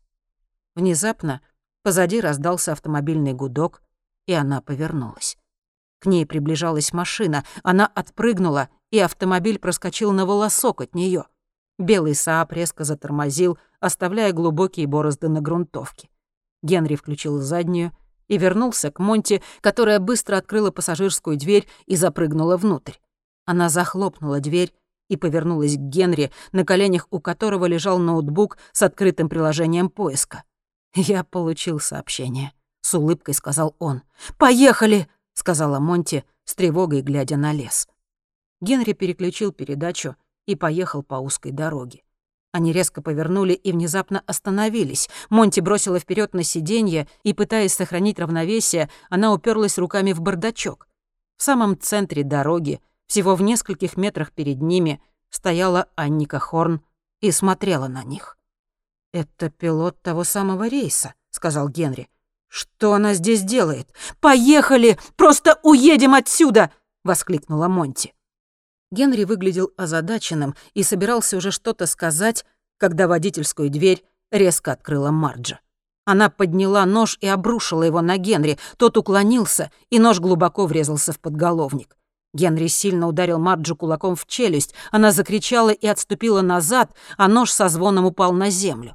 [0.74, 1.40] Внезапно
[1.82, 3.82] позади раздался автомобильный гудок,
[4.26, 5.36] и она повернулась.
[5.98, 11.24] К ней приближалась машина, она отпрыгнула, и автомобиль проскочил на волосок от нее.
[11.78, 16.08] Белый Саап резко затормозил, оставляя глубокие борозды на грунтовке.
[16.62, 17.90] Генри включил заднюю
[18.28, 22.94] и вернулся к Монти, которая быстро открыла пассажирскую дверь и запрыгнула внутрь.
[23.44, 24.72] Она захлопнула дверь
[25.08, 30.44] и повернулась к Генри, на коленях у которого лежал ноутбук с открытым приложением поиска.
[30.94, 34.02] «Я получил сообщение»,— с улыбкой сказал он.
[34.38, 37.88] «Поехали!»— сказала Монти, с тревогой глядя на лес.
[38.60, 42.03] Генри переключил передачу и поехал по узкой дороге.
[42.54, 45.10] Они резко повернули и внезапно остановились.
[45.28, 50.86] Монти бросила вперед на сиденье, и, пытаясь сохранить равновесие, она уперлась руками в бардачок.
[51.36, 56.80] В самом центре дороги всего в нескольких метрах перед ними стояла Анника Хорн
[57.20, 58.38] и смотрела на них.
[59.12, 62.08] «Это пилот того самого рейса»,— сказал Генри.
[62.46, 63.92] «Что она здесь делает?
[64.20, 64.96] Поехали!
[65.16, 66.70] Просто уедем отсюда!»—
[67.02, 68.14] воскликнула Монти.
[68.94, 72.46] Генри выглядел озадаченным и собирался уже что-то сказать,
[72.78, 75.60] когда водительскую дверь резко открыла Марджа.
[76.06, 78.58] Она подняла нож и обрушила его на Генри.
[78.76, 81.96] Тот уклонился, и нож глубоко врезался в подголовник.
[82.34, 84.74] Генри сильно ударил Марджу кулаком в челюсть.
[84.90, 88.94] Она закричала и отступила назад, а нож со звоном упал на землю.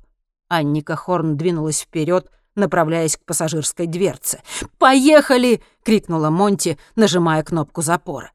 [0.49, 4.41] Анника Хорн двинулась вперед, направляясь к пассажирской дверце.
[4.77, 8.31] «Поехали!»— крикнула Монти, нажимая кнопку запора.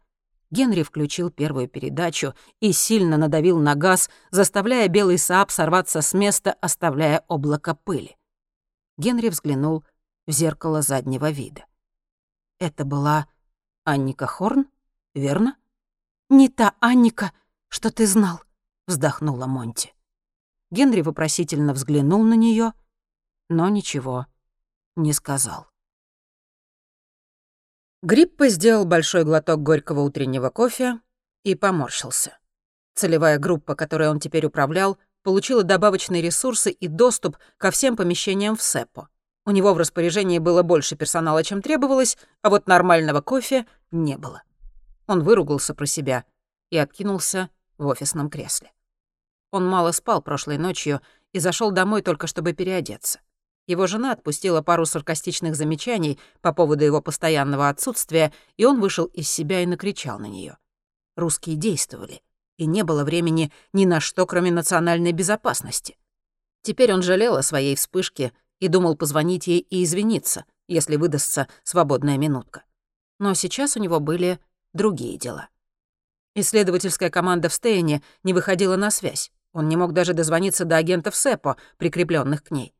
[0.54, 6.52] Генри включил первую передачу и сильно надавил на газ, заставляя белый Сааб сорваться с места,
[6.60, 8.16] оставляя облако пыли.
[8.96, 9.82] Генри взглянул
[10.28, 11.64] в зеркало заднего вида.
[12.60, 13.26] Это была
[13.82, 14.68] Анника Хорн?
[15.12, 15.56] верно?»
[16.30, 17.32] «Не та Анника,
[17.68, 18.40] что ты знал»,—
[18.86, 19.92] вздохнула Монти.
[20.70, 22.74] Генри вопросительно взглянул на нее,
[23.48, 24.26] но ничего
[24.94, 25.66] не сказал.
[28.04, 31.00] Гриппа сделал большой глоток горького утреннего кофе
[31.42, 32.36] и поморщился.
[32.94, 38.62] Целевая группа, которой он теперь управлял, получила добавочные ресурсы и доступ ко всем помещениям в
[38.62, 39.08] СЭПО.
[39.46, 44.42] У него в распоряжении было больше персонала, чем требовалось, а вот нормального кофе не было.
[45.06, 46.26] Он выругался про себя
[46.68, 48.70] и откинулся в офисном кресле.
[49.50, 51.00] Он мало спал прошлой ночью
[51.32, 53.20] и зашел домой только чтобы переодеться.
[53.66, 59.30] Его жена отпустила пару саркастичных замечаний по поводу его постоянного отсутствия, и он вышел из
[59.30, 60.58] себя и накричал на нее.
[61.16, 62.22] Русские действовали,
[62.58, 65.96] и не было времени ни на что, кроме национальной безопасности.
[66.62, 72.18] Теперь он жалел о своей вспышке и думал позвонить ей и извиниться, если выдастся свободная
[72.18, 72.64] минутка.
[73.18, 74.40] Но сейчас у него были
[74.72, 75.48] другие дела.
[76.34, 79.30] Исследовательская команда в Стейне не выходила на связь.
[79.52, 82.74] Он не мог даже дозвониться до агентов СЭПО, прикрепленных к ней.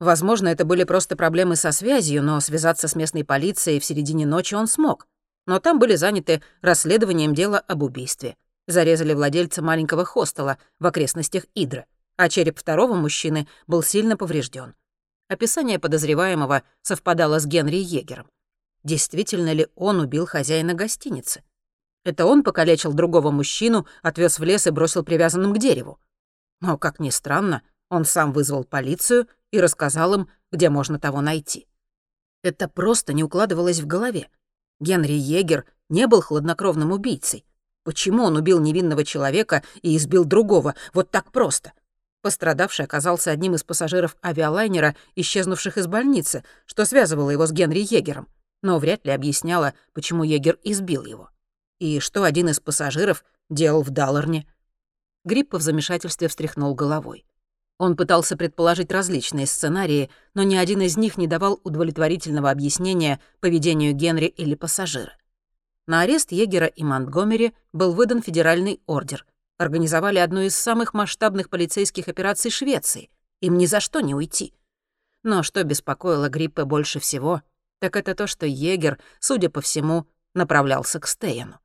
[0.00, 4.54] Возможно, это были просто проблемы со связью, но связаться с местной полицией в середине ночи
[4.54, 5.06] он смог.
[5.46, 8.36] Но там были заняты расследованием дела об убийстве.
[8.66, 14.74] Зарезали владельца маленького хостела в окрестностях Идры, а череп второго мужчины был сильно поврежден.
[15.28, 18.28] Описание подозреваемого совпадало с Генри Егером.
[18.82, 21.42] Действительно ли он убил хозяина гостиницы?
[22.04, 25.98] Это он покалечил другого мужчину, отвез в лес и бросил привязанным к дереву.
[26.60, 31.66] Но, как ни странно, он сам вызвал полицию и рассказал им, где можно того найти.
[32.42, 34.28] Это просто не укладывалось в голове.
[34.80, 37.44] Генри Егер не был хладнокровным убийцей.
[37.84, 41.72] Почему он убил невинного человека и избил другого вот так просто?
[42.22, 48.28] Пострадавший оказался одним из пассажиров авиалайнера, исчезнувших из больницы, что связывало его с Генри Егером,
[48.62, 51.30] но вряд ли объясняло, почему Егер избил его
[51.78, 54.46] и что один из пассажиров делал в Далларне.
[55.24, 57.26] Гриппа в замешательстве встряхнул головой.
[57.78, 63.92] Он пытался предположить различные сценарии, но ни один из них не давал удовлетворительного объяснения поведению
[63.92, 65.12] Генри или пассажира.
[65.86, 69.26] На арест Егера и Монтгомери был выдан федеральный ордер.
[69.58, 73.10] Организовали одну из самых масштабных полицейских операций Швеции.
[73.40, 74.54] Им ни за что не уйти.
[75.22, 77.42] Но что беспокоило Гриппе больше всего,
[77.80, 81.58] так это то, что Егер, судя по всему, направлялся к Стейну.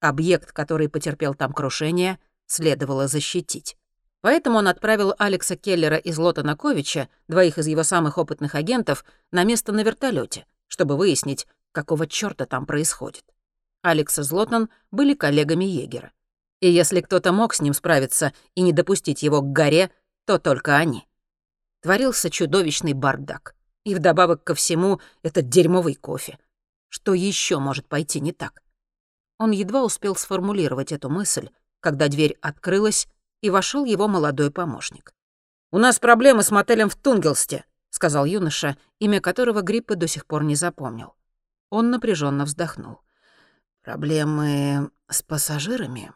[0.00, 3.76] Объект, который потерпел там крушение, следовало защитить.
[4.20, 9.72] Поэтому он отправил Алекса Келлера из Лотонаковича, двоих из его самых опытных агентов, на место
[9.72, 13.24] на вертолете, чтобы выяснить, какого чёрта там происходит.
[13.82, 16.12] Алекс и Злотон были коллегами егера.
[16.60, 19.90] И если кто-то мог с ним справиться и не допустить его к горе,
[20.24, 21.06] то только они.
[21.82, 23.54] Творился чудовищный бардак.
[23.84, 26.38] И вдобавок ко всему этот дерьмовый кофе.
[26.88, 28.62] Что еще может пойти не так?
[29.38, 31.50] Он едва успел сформулировать эту мысль,
[31.80, 33.06] когда дверь открылась,
[33.46, 35.14] и вошел его молодой помощник.
[35.70, 40.42] «У нас проблемы с мотелем в Тунгелсте»,— сказал юноша, имя которого Гриппа до сих пор
[40.42, 41.14] не запомнил.
[41.70, 43.00] Он напряженно вздохнул.
[43.82, 46.12] «Проблемы с пассажирами?»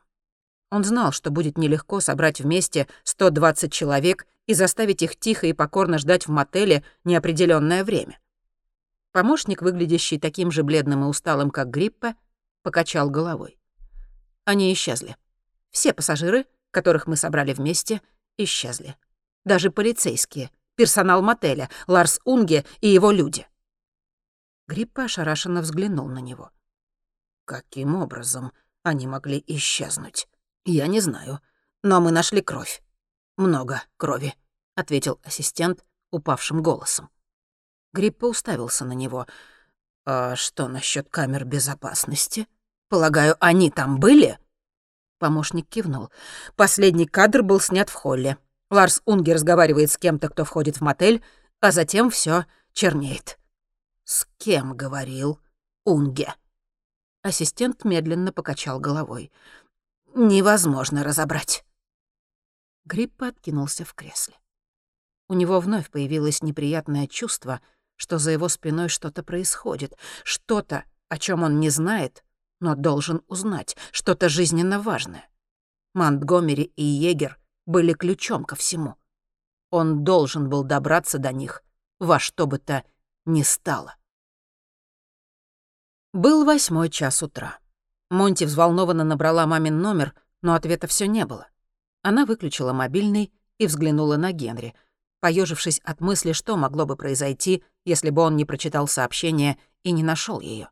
[0.71, 5.99] Он знал, что будет нелегко собрать вместе 120 человек и заставить их тихо и покорно
[5.99, 8.19] ждать в мотеле неопределенное время.
[9.13, 12.15] Помощник, выглядящий таким же бледным и усталым, как Гриппа,
[12.63, 13.59] покачал головой.
[14.45, 15.17] Они исчезли.
[15.71, 18.03] Все пассажиры, которых мы собрали вместе,
[18.37, 18.97] исчезли.
[19.45, 23.47] Даже полицейские, персонал мотеля, Ларс Унге и его люди.
[24.67, 26.51] Гриппа ошарашенно взглянул на него.
[27.45, 28.53] Каким образом
[28.83, 30.29] они могли исчезнуть?
[30.65, 31.41] Я не знаю,
[31.83, 32.83] но мы нашли кровь.
[33.37, 34.35] Много крови,
[34.77, 37.11] ответил ассистент упавшим голосом.
[37.93, 39.27] Гриппа уставился на него.
[40.05, 42.47] «А что насчет камер безопасности?
[42.89, 44.39] Полагаю, они там были?»
[45.21, 46.11] Помощник кивнул.
[46.57, 48.39] Последний кадр был снят в холле.
[48.71, 51.23] Ларс Унги разговаривает с кем-то, кто входит в мотель,
[51.61, 53.39] а затем все чернеет.
[54.03, 55.39] «С кем?»— говорил
[55.85, 56.35] Унге.
[57.23, 59.31] Ассистент медленно покачал головой.
[60.17, 61.65] «Невозможно разобрать».
[62.85, 64.35] Грипп откинулся в кресле.
[65.29, 67.61] У него вновь появилось неприятное чувство—
[68.01, 69.95] что за его спиной что-то происходит,
[70.25, 72.25] что-то, о чем он не знает,
[72.61, 75.29] но должен узнать, что-то жизненно важное.
[75.95, 78.97] Монтгомери и Егер были ключом ко всему.
[79.71, 81.63] Он должен был добраться до них
[81.99, 82.85] во что бы то
[83.27, 83.97] ни стало.
[86.13, 87.59] Был восьмой час утра.
[88.09, 91.49] Монти взволнованно набрала мамин номер, но ответа все не было.
[92.03, 94.75] Она выключила мобильный и взглянула на Генри—
[95.21, 100.03] поежившись от мысли, что могло бы произойти, если бы он не прочитал сообщение и не
[100.03, 100.71] нашел ее.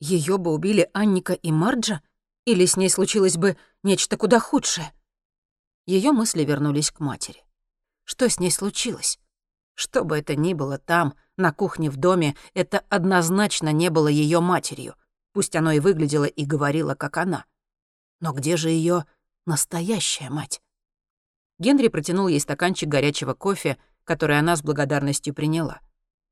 [0.00, 2.00] Ее бы убили Анника и Марджа?
[2.46, 4.92] Или с ней случилось бы нечто куда худшее?
[5.86, 7.44] Ее мысли вернулись к матери.
[8.04, 9.18] Что с ней случилось?
[9.74, 14.40] Что бы это ни было там, на кухне в доме, это однозначно не было ее
[14.40, 14.94] матерью.
[15.32, 17.44] Пусть оно и выглядело и говорило, как она.
[18.20, 19.06] Но где же ее
[19.46, 20.60] настоящая мать?
[21.58, 25.80] Генри протянул ей стаканчик горячего кофе, который она с благодарностью приняла.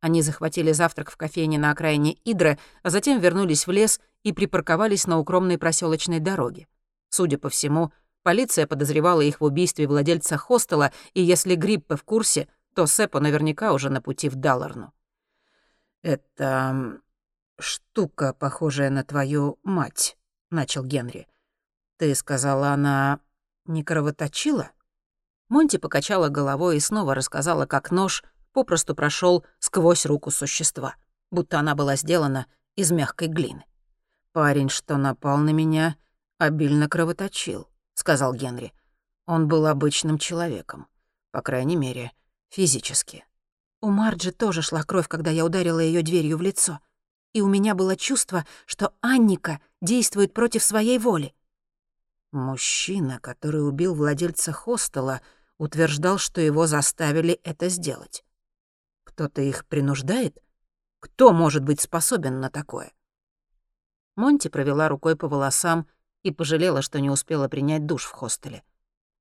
[0.01, 5.07] Они захватили завтрак в кофейне на окраине Идра, а затем вернулись в лес и припарковались
[5.07, 6.68] на укромной проселочной дороге.
[7.09, 7.92] Судя по всему,
[8.22, 13.72] полиция подозревала их в убийстве владельца хостела, и если Гриппе в курсе, то Сеппо наверняка
[13.72, 14.92] уже на пути в Далларну.
[16.03, 17.01] «Это
[17.59, 20.16] штука, похожая на твою мать»,—
[20.51, 21.26] начал Генри.
[21.96, 23.18] «Ты сказала, она
[23.66, 24.70] не кровоточила?»
[25.49, 28.22] Монти покачала головой и снова рассказала, как нож
[28.59, 30.96] попросту прошел сквозь руку существа,
[31.30, 33.64] будто она была сделана из мягкой глины.
[34.32, 35.94] «Парень, что напал на меня,
[36.38, 38.72] обильно кровоточил»,— сказал Генри.
[39.26, 40.88] «Он был обычным человеком,
[41.30, 42.11] по крайней мере,
[42.48, 43.24] физически».
[43.80, 46.80] У Марджи тоже шла кровь, когда я ударила ее дверью в лицо.
[47.32, 51.32] И у меня было чувство, что Анника действует против своей воли.
[52.32, 55.20] Мужчина, который убил владельца хостела,
[55.59, 58.24] утверждал, что его заставили это сделать.
[59.19, 60.39] Кто-то их принуждает?
[61.01, 62.93] Кто может быть способен на такое?
[64.14, 65.89] Монти провела рукой по волосам
[66.23, 68.62] и пожалела, что не успела принять душ в хостеле.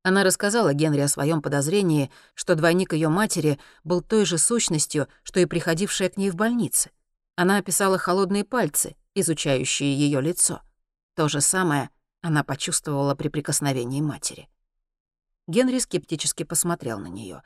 [0.04, 5.40] Она рассказала Генри о своем подозрении, что двойник ее матери был той же сущностью, что
[5.40, 6.92] и приходившая к ней в больнице.
[7.36, 10.62] Она описала холодные пальцы, изучающие ее лицо.
[11.16, 11.90] То же самое
[12.22, 14.48] она почувствовала при прикосновении матери.
[15.48, 17.42] Генри скептически посмотрел на нее.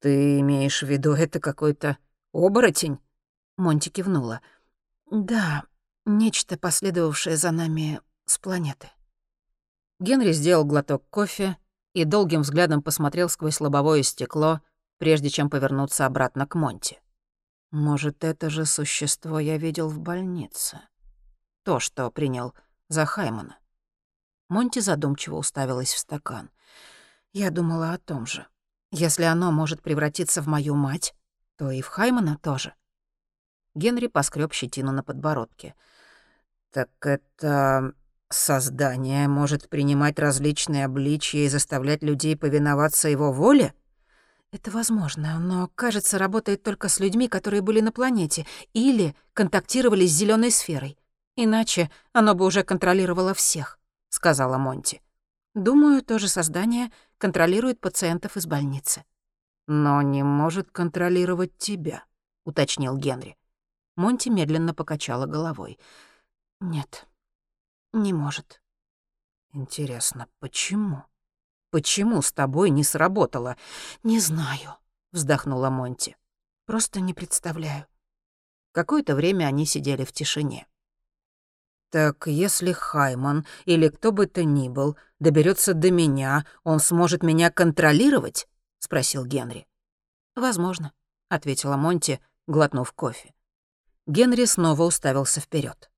[0.00, 1.98] «Ты имеешь в виду, это какой-то
[2.32, 2.98] оборотень?»
[3.56, 4.40] Монти кивнула.
[5.10, 5.64] «Да,
[6.06, 8.90] нечто, последовавшее за нами с планеты».
[9.98, 11.58] Генри сделал глоток кофе
[11.92, 14.62] и долгим взглядом посмотрел сквозь лобовое стекло,
[14.96, 17.02] прежде чем повернуться обратно к Монти.
[17.70, 20.80] «Может, это же существо я видел в больнице?
[21.62, 22.54] То, что принял
[22.88, 23.58] за Хаймана».
[24.48, 26.50] Монти задумчиво уставилась в стакан.
[27.32, 28.46] «Я думала о том же.
[28.92, 31.14] Если оно может превратиться в мою мать,
[31.56, 32.74] то и в Хаймана тоже.
[33.74, 35.74] Генри поскреб щетину на подбородке.
[36.72, 37.94] «Так это
[38.28, 43.74] создание может принимать различные обличия и заставлять людей повиноваться его воле?»
[44.52, 50.10] «Это возможно, но, кажется, работает только с людьми, которые были на планете или контактировали с
[50.10, 50.98] зеленой сферой.
[51.36, 53.78] Иначе оно бы уже контролировало всех»,—
[54.08, 55.00] сказала Монти.
[55.60, 59.04] Думаю, то же создание контролирует пациентов из больницы.
[59.66, 62.02] Но не может контролировать тебя,
[62.46, 63.36] уточнил Генри.
[63.94, 65.78] Монти медленно покачала головой.
[66.60, 67.06] Нет,
[67.92, 68.62] не может.
[69.52, 71.04] Интересно, почему?
[71.70, 73.58] Почему с тобой не сработало?
[74.02, 74.78] Не знаю,
[75.12, 76.16] вздохнула Монти.
[76.64, 77.86] Просто не представляю.
[78.72, 80.66] Какое-то время они сидели в тишине.
[81.90, 87.50] «Так если Хайман или кто бы то ни был доберется до меня, он сможет меня
[87.50, 89.66] контролировать?»— спросил Генри.
[90.36, 90.92] «Возможно»,—
[91.28, 93.34] ответила Монти, глотнув кофе.
[94.06, 95.90] Генри снова уставился вперед.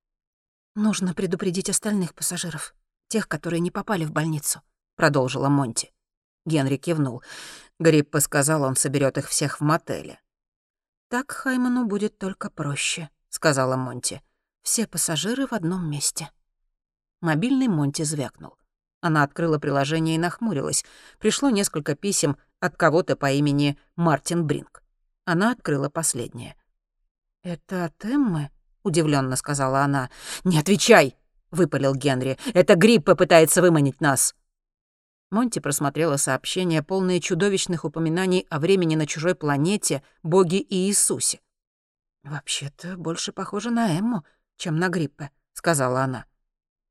[0.75, 2.75] «Нужно предупредить остальных пассажиров,
[3.09, 4.63] тех, которые не попали в больницу»,—
[4.97, 5.93] продолжила Монти.
[6.47, 7.23] Генри кивнул.
[7.79, 10.21] Гриппа сказал, он соберет их всех в мотеле.
[11.09, 14.23] «Так Хайману будет только проще»,— сказала Монти.
[14.63, 16.31] Все пассажиры в одном месте.
[17.21, 18.57] Мобильный Монти звякнул.
[19.01, 20.85] Она открыла приложение и нахмурилась.
[21.19, 24.83] Пришло несколько писем от кого-то по имени Мартин Бринг.
[25.25, 26.57] Она открыла последнее.
[27.43, 28.51] «Это от Эммы?»—
[28.85, 30.11] удивленно сказала она.
[30.45, 31.17] «Не отвечай!»—
[31.51, 32.39] выпалил Генри.
[32.55, 34.37] «Это грипп попытается выманить нас!»
[35.33, 41.41] Монти просмотрела сообщения, полные чудовищных упоминаний о времени на чужой планете, Боге и Иисусе.
[42.23, 44.25] «Вообще-то больше похоже на Эмму»,
[44.57, 46.27] чем на гриппе»,— сказала она.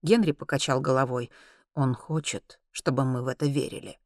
[0.02, 1.32] Генри покачал головой.
[1.74, 4.00] «Он хочет, чтобы мы в это верили».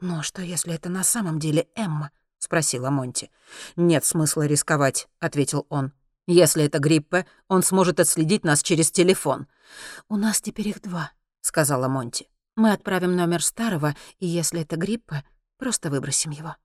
[0.00, 3.30] «Но что, если это на самом деле Эмма?»— спросила Монти.
[3.76, 5.92] «Нет смысла рисковать»,— ответил он.
[6.26, 9.46] «Если это гриппе, он сможет отследить нас через телефон».
[10.08, 12.28] «У нас теперь их два»,— сказала Монти.
[12.56, 15.24] «Мы отправим номер старого, и если это гриппе,
[15.56, 16.56] просто выбросим его».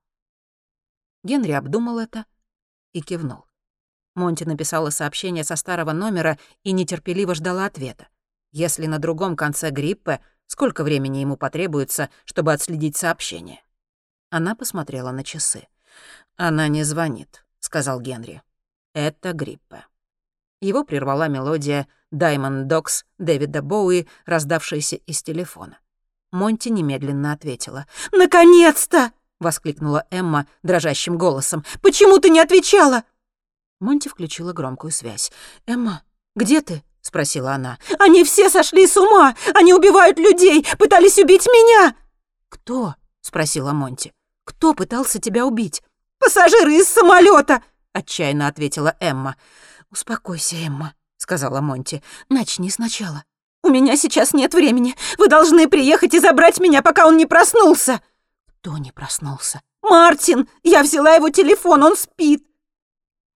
[1.23, 2.25] Генри обдумал это
[2.93, 3.46] и кивнул.
[4.18, 8.07] Монти написала сообщение со старого номера и нетерпеливо ждала ответа.
[8.51, 13.61] Если на другом конце гриппа, сколько времени ему потребуется, чтобы отследить сообщение?
[14.30, 15.68] Она посмотрела на часы.
[16.36, 18.41] «Она не звонит»,— сказал Генри.
[18.93, 19.86] «Это гриппа».
[20.61, 25.80] Его прервала мелодия «Diamond Dogs» Дэвида Боуи, раздавшаяся из телефона.
[26.32, 27.86] Монти немедленно ответила.
[28.11, 31.63] «Наконец-то!»— воскликнула Эмма дрожащим голосом.
[31.82, 33.03] «Почему ты не отвечала?»
[33.80, 35.32] Монти включила громкую связь.
[35.65, 36.03] «Эмма,
[36.36, 37.78] где ты?»— спросила она.
[37.99, 39.36] «Они все сошли с ума!
[39.53, 40.65] Они убивают людей!
[40.78, 41.95] Пытались убить меня!»
[42.49, 44.13] «Кто?»— спросила Монти.
[44.43, 45.84] «Кто пытался тебя убить?»
[46.19, 47.61] «Пассажиры из самолета!
[47.97, 49.36] отчаянно ответила Эмма.
[49.91, 52.03] «Успокойся, Эмма»,— сказала Монти.
[52.30, 53.23] «Начни сначала».
[53.63, 54.95] «У меня сейчас нет времени.
[55.17, 58.01] Вы должны приехать и забрать меня, пока он не проснулся».
[58.47, 60.47] «Кто не проснулся?» «Мартин!
[60.63, 62.45] Я взяла его телефон, он спит!»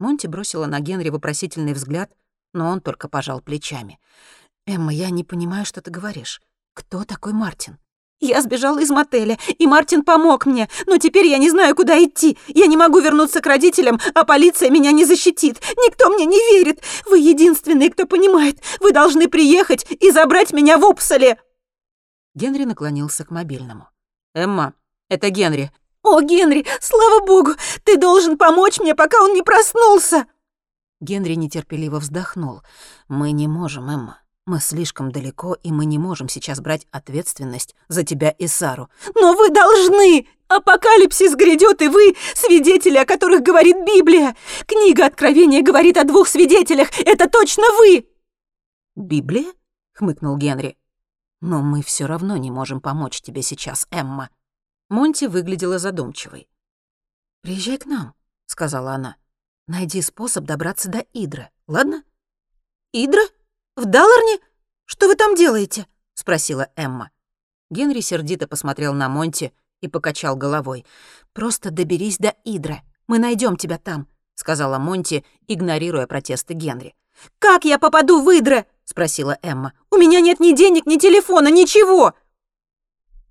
[0.02, 2.12] Монти бросила на Генри вопросительный взгляд,
[2.54, 4.00] но он только пожал плечами.
[4.66, 6.42] «Эмма, я не понимаю, что ты говоришь.
[6.74, 7.78] Кто такой Мартин?»
[8.20, 12.38] «Я сбежала из мотеля, и Мартин помог мне, но теперь я не знаю, куда идти.
[12.48, 15.60] Я не могу вернуться к родителям, а полиция меня не защитит.
[15.78, 16.84] Никто мне не верит.
[17.10, 18.60] Вы единственные, кто понимает.
[18.80, 21.40] Вы должны приехать и забрать меня в Упсале!»
[22.36, 23.88] Генри наклонился к мобильному.
[24.34, 24.74] «Эмма,
[25.10, 25.72] это Генри».
[26.04, 27.52] «О, Генри, слава богу,
[27.84, 30.26] ты должен помочь мне, пока он не проснулся!»
[31.00, 32.62] Генри нетерпеливо вздохнул.
[33.08, 34.20] «Мы не можем, Эмма.
[34.46, 38.90] Мы слишком далеко, и мы не можем сейчас брать ответственность за тебя и Сару.
[39.16, 40.28] Но вы должны!
[40.48, 44.36] Апокалипсис грядет, и вы— свидетели, о которых говорит Библия.
[44.66, 46.90] Книга Откровения говорит о двух свидетелях.
[47.06, 48.06] Это точно вы!»
[48.96, 49.54] «Библия?»—
[49.94, 50.78] хмыкнул Генри.
[51.40, 54.30] «Но мы все равно не можем помочь тебе сейчас, Эмма».
[54.92, 56.48] Монти выглядела задумчивой.
[57.42, 58.14] «Приезжай к нам»,—
[58.46, 59.16] сказала она.
[59.72, 62.04] Найди способ добраться до Идры, ладно?»
[62.92, 63.22] «Идра?
[63.78, 64.40] В Далларне?
[64.84, 67.10] Что вы там делаете?»— спросила Эмма.
[67.70, 70.86] Генри сердито посмотрел на Монти и покачал головой.
[71.32, 72.82] «Просто доберись до Идры.
[73.08, 76.96] Мы найдем тебя там»,— сказала Монти, игнорируя протесты Генри.
[77.40, 79.72] «Как я попаду в Идре?»— спросила Эмма.
[79.90, 82.14] «У меня нет ни денег, ни телефона, ничего!»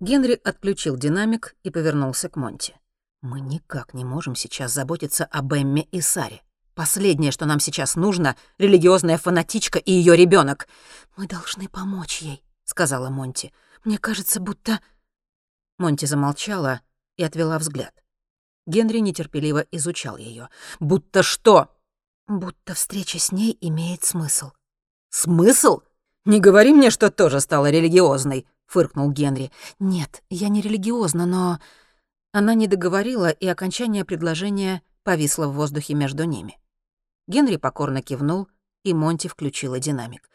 [0.01, 2.75] Генри отключил динамик и повернулся к Монти.
[3.21, 6.41] Мы никак не можем сейчас заботиться об Эмме и Саре.
[6.73, 10.67] Последнее, что нам сейчас нужно, религиозная фанатичка и ее ребенок.
[11.17, 13.53] Мы должны помочь ей, сказала Монти.
[13.83, 14.79] Мне кажется, будто
[15.77, 16.81] Монти замолчала
[17.17, 17.93] и отвела взгляд.
[18.65, 20.49] Генри нетерпеливо изучал ее.
[20.79, 21.77] Будто что?
[22.27, 24.49] Будто встреча с ней имеет смысл.
[25.09, 25.81] Смысл?
[26.25, 29.51] Не говори мне, что тоже стала религиозной, фыркнул Генри.
[29.79, 31.59] Нет, я не религиозна, но
[32.31, 36.57] она не договорила, и окончание предложения повисло в воздухе между ними.
[37.27, 38.47] Генри покорно кивнул,
[38.83, 40.29] и Монти включила динамик.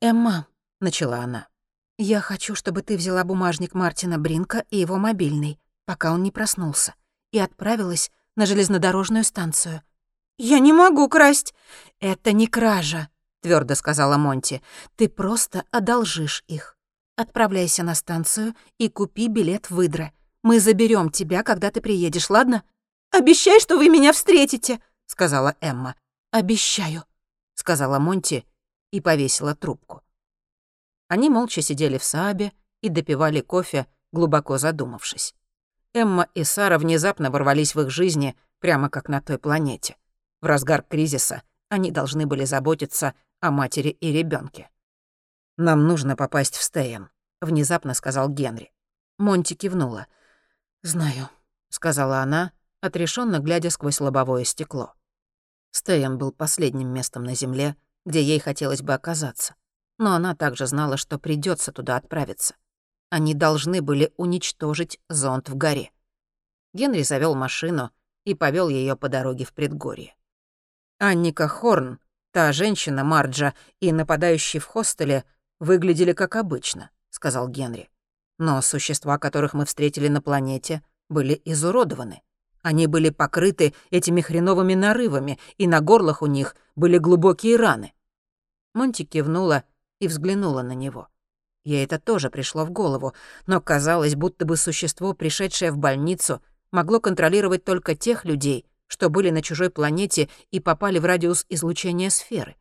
[0.00, 0.46] «Эмма»,—
[0.80, 1.46] начала она,—
[1.98, 6.94] «я хочу, чтобы ты взяла бумажник Мартина Бринка и его мобильный, пока он не проснулся,
[7.32, 9.82] и отправилась на железнодорожную станцию».
[10.36, 11.54] «Я не могу красть».
[12.00, 13.08] «Это не кража»,—
[13.40, 14.62] твердо сказала Монти.
[14.96, 16.77] «Ты просто одолжишь их.
[17.18, 20.12] Отправляйся на станцию и купи билет в Идре.
[20.44, 22.62] Мы заберем тебя, когда ты приедешь, ладно?
[23.10, 25.96] Обещай, что вы меня встретите, сказала Эмма.
[26.30, 27.02] Обещаю,
[27.54, 28.46] сказала Монти
[28.92, 30.02] и повесила трубку.
[31.08, 32.52] Они молча сидели в Саабе
[32.82, 35.34] и допивали кофе, глубоко задумавшись.
[35.94, 39.96] Эмма и Сара внезапно ворвались в их жизни, прямо как на той планете.
[40.40, 44.70] В разгар кризиса они должны были заботиться о матери и ребенке.
[45.58, 48.72] «Нам нужно попасть в Стейн»,— внезапно сказал Генри.
[49.18, 50.06] Монти кивнула.
[50.84, 51.28] «Знаю»,—
[51.68, 54.94] сказала она, отрешенно глядя сквозь лобовое стекло.
[55.72, 57.74] Стейн был последним местом на Земле,
[58.06, 59.56] где ей хотелось бы оказаться.
[59.98, 62.54] Но она также знала, что придется туда отправиться.
[63.10, 65.90] Они должны были уничтожить зонт в горе.
[66.72, 67.90] Генри завел машину
[68.24, 70.14] и повел ее по дороге в предгорье.
[71.00, 71.98] Анника Хорн,
[72.30, 75.24] та женщина Марджа и нападающий в хостеле
[75.60, 77.88] выглядели как обычно, сказал Генри.
[78.38, 82.22] Но существа, которых мы встретили на планете, были изуродованы.
[82.62, 87.92] Они были покрыты этими хреновыми нарывами, и на горлах у них были глубокие раны.
[88.74, 89.64] Монти кивнула
[90.00, 91.08] и взглянула на него.
[91.64, 93.14] Ей это тоже пришло в голову,
[93.46, 96.40] но казалось, будто бы существо, пришедшее в больницу,
[96.70, 102.10] могло контролировать только тех людей, что были на чужой планете и попали в радиус излучения
[102.10, 102.56] сферы.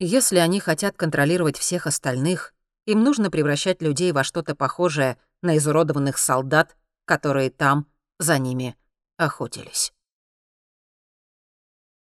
[0.00, 2.54] Если они хотят контролировать всех остальных,
[2.86, 7.86] им нужно превращать людей во что-то похожее на изуродованных солдат, которые там
[8.18, 8.76] за ними
[9.16, 9.92] охотились.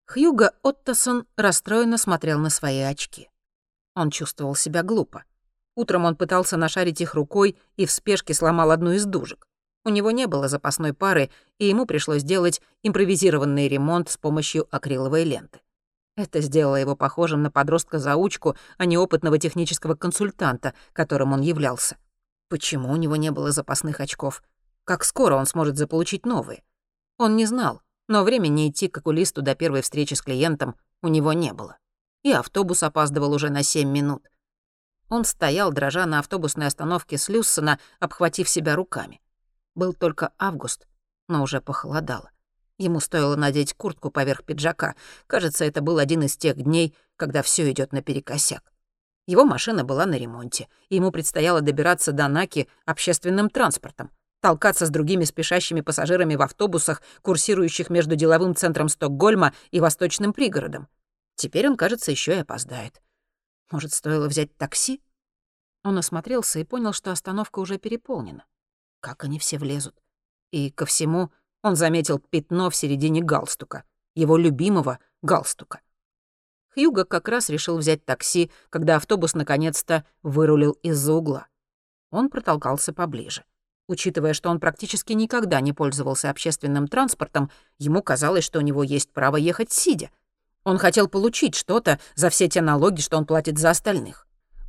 [0.06, 3.30] Хьюго Оттосон расстроенно смотрел на свои очки.
[3.94, 5.24] Он чувствовал себя глупо.
[5.76, 9.46] Утром он пытался нашарить их рукой и в спешке сломал одну из дужек.
[9.84, 15.24] У него не было запасной пары, и ему пришлось делать импровизированный ремонт с помощью акриловой
[15.24, 15.60] ленты.
[16.16, 21.96] Это сделало его похожим на подростка-заучку, а не опытного технического консультанта, которым он являлся.
[22.48, 24.42] Почему у него не было запасных очков?
[24.84, 26.62] Как скоро он сможет заполучить новые?
[27.18, 31.32] Он не знал, но времени идти к окулисту до первой встречи с клиентом у него
[31.32, 31.78] не было.
[32.22, 34.28] И автобус опаздывал уже на семь минут.
[35.08, 39.20] Он стоял, дрожа на автобусной остановке с Люссона, обхватив себя руками.
[39.74, 40.86] Был только август,
[41.28, 42.30] но уже похолодало.
[42.78, 44.96] Ему стоило надеть куртку поверх пиджака.
[45.26, 48.72] Кажется, это был один из тех дней, когда все идет наперекосяк.
[49.26, 54.10] Его машина была на ремонте, и ему предстояло добираться до Наки общественным транспортом,
[54.40, 60.88] толкаться с другими спешащими пассажирами в автобусах, курсирующих между деловым центром Стокгольма и восточным пригородом.
[61.36, 63.00] Теперь он, кажется, еще и опоздает.
[63.70, 65.00] Может, стоило взять такси?
[65.84, 68.44] Он осмотрелся и понял, что остановка уже переполнена.
[69.00, 69.94] Как они все влезут?
[70.50, 71.30] И ко всему
[71.64, 73.82] он заметил пятно в середине галстука,
[74.14, 75.80] его любимого галстука.
[76.74, 81.48] Хьюго как раз решил взять такси, когда автобус наконец-то вырулил из-за угла.
[82.12, 83.44] Он протолкался поближе.
[83.88, 89.10] Учитывая, что он практически никогда не пользовался общественным транспортом, ему казалось, что у него есть
[89.12, 90.10] право ехать сидя—
[90.64, 94.23] он хотел получить что-то за все те налоги, что он платит за остальных.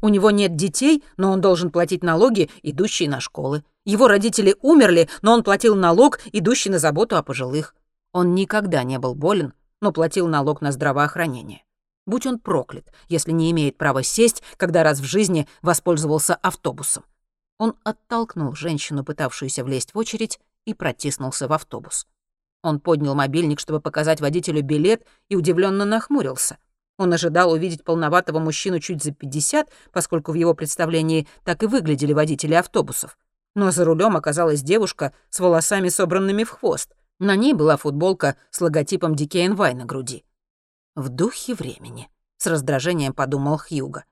[0.05, 3.63] У него нет детей, но он должен платить налоги, идущие на школы.
[3.85, 7.73] Его родители умерли, но он платил налог, идущий на заботу о пожилых.
[8.13, 11.63] Он никогда не был болен, но платил налог на здравоохранение.
[12.05, 17.03] Будь он проклят, если не имеет права сесть, когда раз в жизни воспользовался автобусом.
[17.57, 22.05] Он оттолкнул женщину, пытавшуюся влезть в очередь, и протиснулся в автобус.
[22.61, 26.59] Он поднял мобильник, чтобы показать водителю билет, и удивленно нахмурился.
[26.97, 32.13] Он ожидал увидеть полноватого мужчину чуть за 50, поскольку в его представлении так и выглядели
[32.13, 33.17] водители автобусов.
[33.53, 36.95] Но за рулем оказалась девушка с волосами, собранными в хвост.
[37.19, 40.23] На ней была футболка с логотипом DKNY на груди.
[40.95, 44.05] «В духе времени»,— с раздражением подумал Хьюго.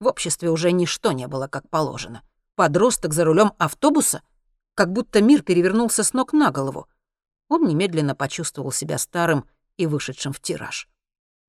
[0.00, 2.22] В обществе уже ничто не было как положено.
[2.56, 4.22] Подросток за рулем автобуса?
[4.74, 6.88] Как будто мир перевернулся с ног на голову
[7.52, 9.44] он немедленно почувствовал себя старым
[9.76, 10.88] и вышедшим в тираж.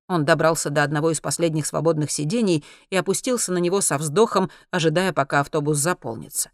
[0.07, 5.13] Он добрался до одного из последних свободных сидений и опустился на него со вздохом, ожидая,
[5.13, 6.51] пока автобус заполнится.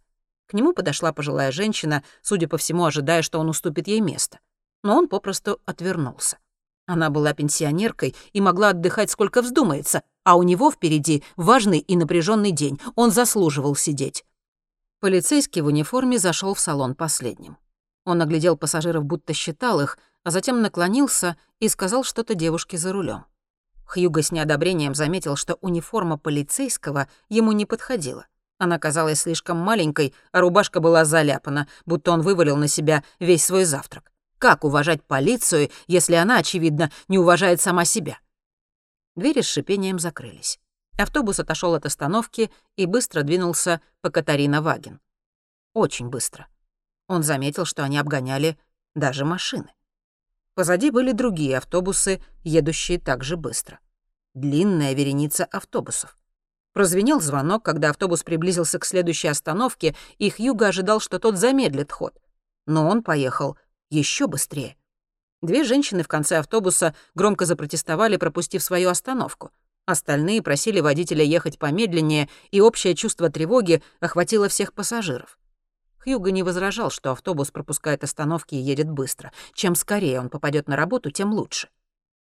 [0.47, 4.39] К нему подошла пожилая женщина, судя по всему, ожидая, что он уступит ей место.
[4.83, 6.37] Но он попросту отвернулся.
[6.85, 12.51] Она была пенсионеркой и могла отдыхать сколько вздумается, а у него впереди важный и напряженный
[12.51, 12.79] день.
[12.95, 14.25] Он заслуживал сидеть.
[14.99, 17.57] Полицейский в униформе зашел в салон последним.
[18.05, 23.25] Он оглядел пассажиров, будто считал их, а затем наклонился и сказал что-то девушке за рулем.
[23.89, 28.27] Хьюго с неодобрением заметил, что униформа полицейского ему не подходила.
[28.59, 33.63] Она казалась слишком маленькой, а рубашка была заляпана, будто он вывалил на себя весь свой
[33.63, 34.11] завтрак.
[34.37, 38.19] Как уважать полицию, если она, очевидно, не уважает сама себя?
[39.15, 40.59] Двери с шипением закрылись.
[40.99, 44.99] Автобус отошел от остановки и быстро двинулся по Катарина Ваген.
[45.73, 46.47] Очень быстро.
[47.07, 48.59] Он заметил, что они обгоняли
[48.93, 49.73] даже машины.
[50.59, 53.79] Позади были другие автобусы, едущие так же быстро.
[54.33, 56.17] Длинная вереница автобусов.
[56.73, 62.13] Прозвенел звонок, когда автобус приблизился к следующей остановке, и Хьюго ожидал, что тот замедлит ход.
[62.65, 63.57] Но он поехал
[63.89, 64.75] еще быстрее.
[65.41, 69.51] Две женщины в конце автобуса громко запротестовали, пропустив свою остановку.
[69.85, 75.39] Остальные просили водителя ехать помедленнее, и общее чувство тревоги охватило всех пассажиров.
[76.03, 79.31] Хьюго не возражал, что автобус пропускает остановки и едет быстро.
[79.53, 81.69] Чем скорее он попадет на работу, тем лучше.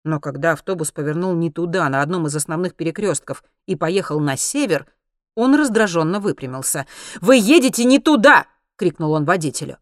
[0.05, 4.87] Но когда автобус повернул не туда, на одном из основных перекрестков, и поехал на север,
[5.35, 6.87] он раздраженно выпрямился.
[7.21, 9.79] «Вы едете не туда!»— крикнул он водителю.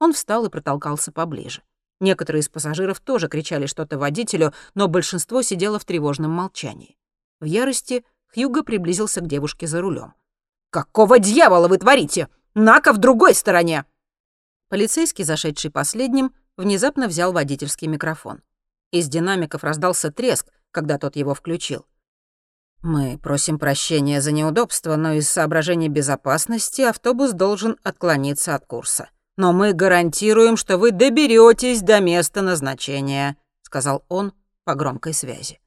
[0.00, 1.62] Он встал и протолкался поближе.
[2.00, 6.96] Некоторые из пассажиров тоже кричали что-то водителю, но большинство сидело в тревожном молчании.
[7.40, 10.14] В ярости Хьюго приблизился к девушке за рулем.
[10.70, 12.28] «Какого дьявола вы творите?
[12.60, 13.84] Нака в другой стороне!»
[14.68, 18.42] Полицейский, зашедший последним, внезапно взял водительский микрофон.
[18.90, 21.86] Из динамиков раздался треск, когда тот его включил.
[22.82, 29.08] «Мы просим прощения за неудобство, но из соображений безопасности автобус должен отклониться от курса.
[29.36, 34.32] Но мы гарантируем, что вы доберетесь до места назначения»,— сказал он
[34.64, 35.60] по громкой связи.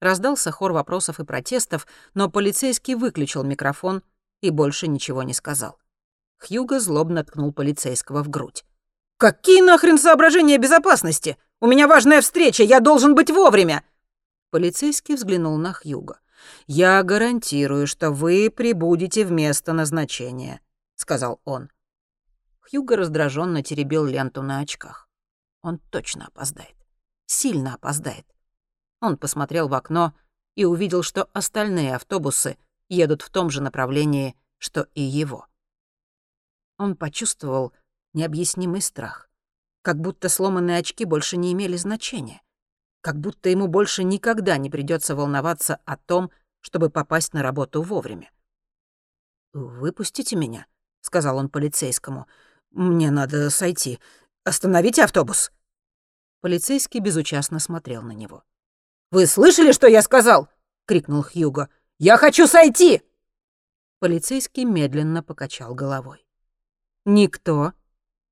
[0.00, 4.02] Раздался хор вопросов и протестов, но полицейский выключил микрофон
[4.40, 5.78] и больше ничего не сказал.
[6.38, 8.64] Хьюго злобно ткнул полицейского в грудь.
[9.18, 11.36] «Какие нахрен соображения безопасности?
[11.60, 13.82] У меня важная встреча, я должен быть вовремя!»
[14.50, 16.20] Полицейский взглянул на Хьюго.
[16.66, 20.60] «Я гарантирую, что вы прибудете в место назначения»,—
[20.94, 21.70] сказал он.
[22.60, 25.08] Хьюго раздраженно теребил ленту на очках.
[25.62, 26.76] Он точно опоздает.
[27.26, 28.26] Сильно опоздает.
[29.00, 30.14] Он посмотрел в окно
[30.54, 32.56] и увидел, что остальные автобусы
[32.88, 35.48] едут в том же направлении, что и его
[36.78, 37.72] он почувствовал
[38.14, 39.28] необъяснимый страх.
[39.82, 42.40] Как будто сломанные очки больше не имели значения.
[43.00, 48.30] Как будто ему больше никогда не придется волноваться о том, чтобы попасть на работу вовремя.
[49.52, 50.66] «Выпустите меня»,—
[51.00, 52.26] сказал он полицейскому.
[52.70, 53.98] «Мне надо сойти.
[54.44, 55.52] Остановите автобус».
[56.40, 58.44] Полицейский безучастно смотрел на него.
[59.10, 60.48] «Вы слышали, что я сказал?»—
[60.86, 61.68] крикнул Хьюго.
[61.98, 63.02] «Я хочу сойти!»
[64.00, 66.27] Полицейский медленно покачал головой.
[67.10, 67.72] «Никто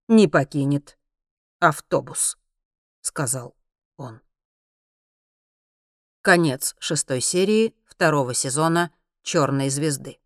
[0.06, 0.98] не покинет
[1.60, 2.36] автобус»,—
[3.00, 3.56] сказал
[3.96, 4.20] он.
[6.20, 10.18] Конец шестой серии второго сезона «Черной звезды».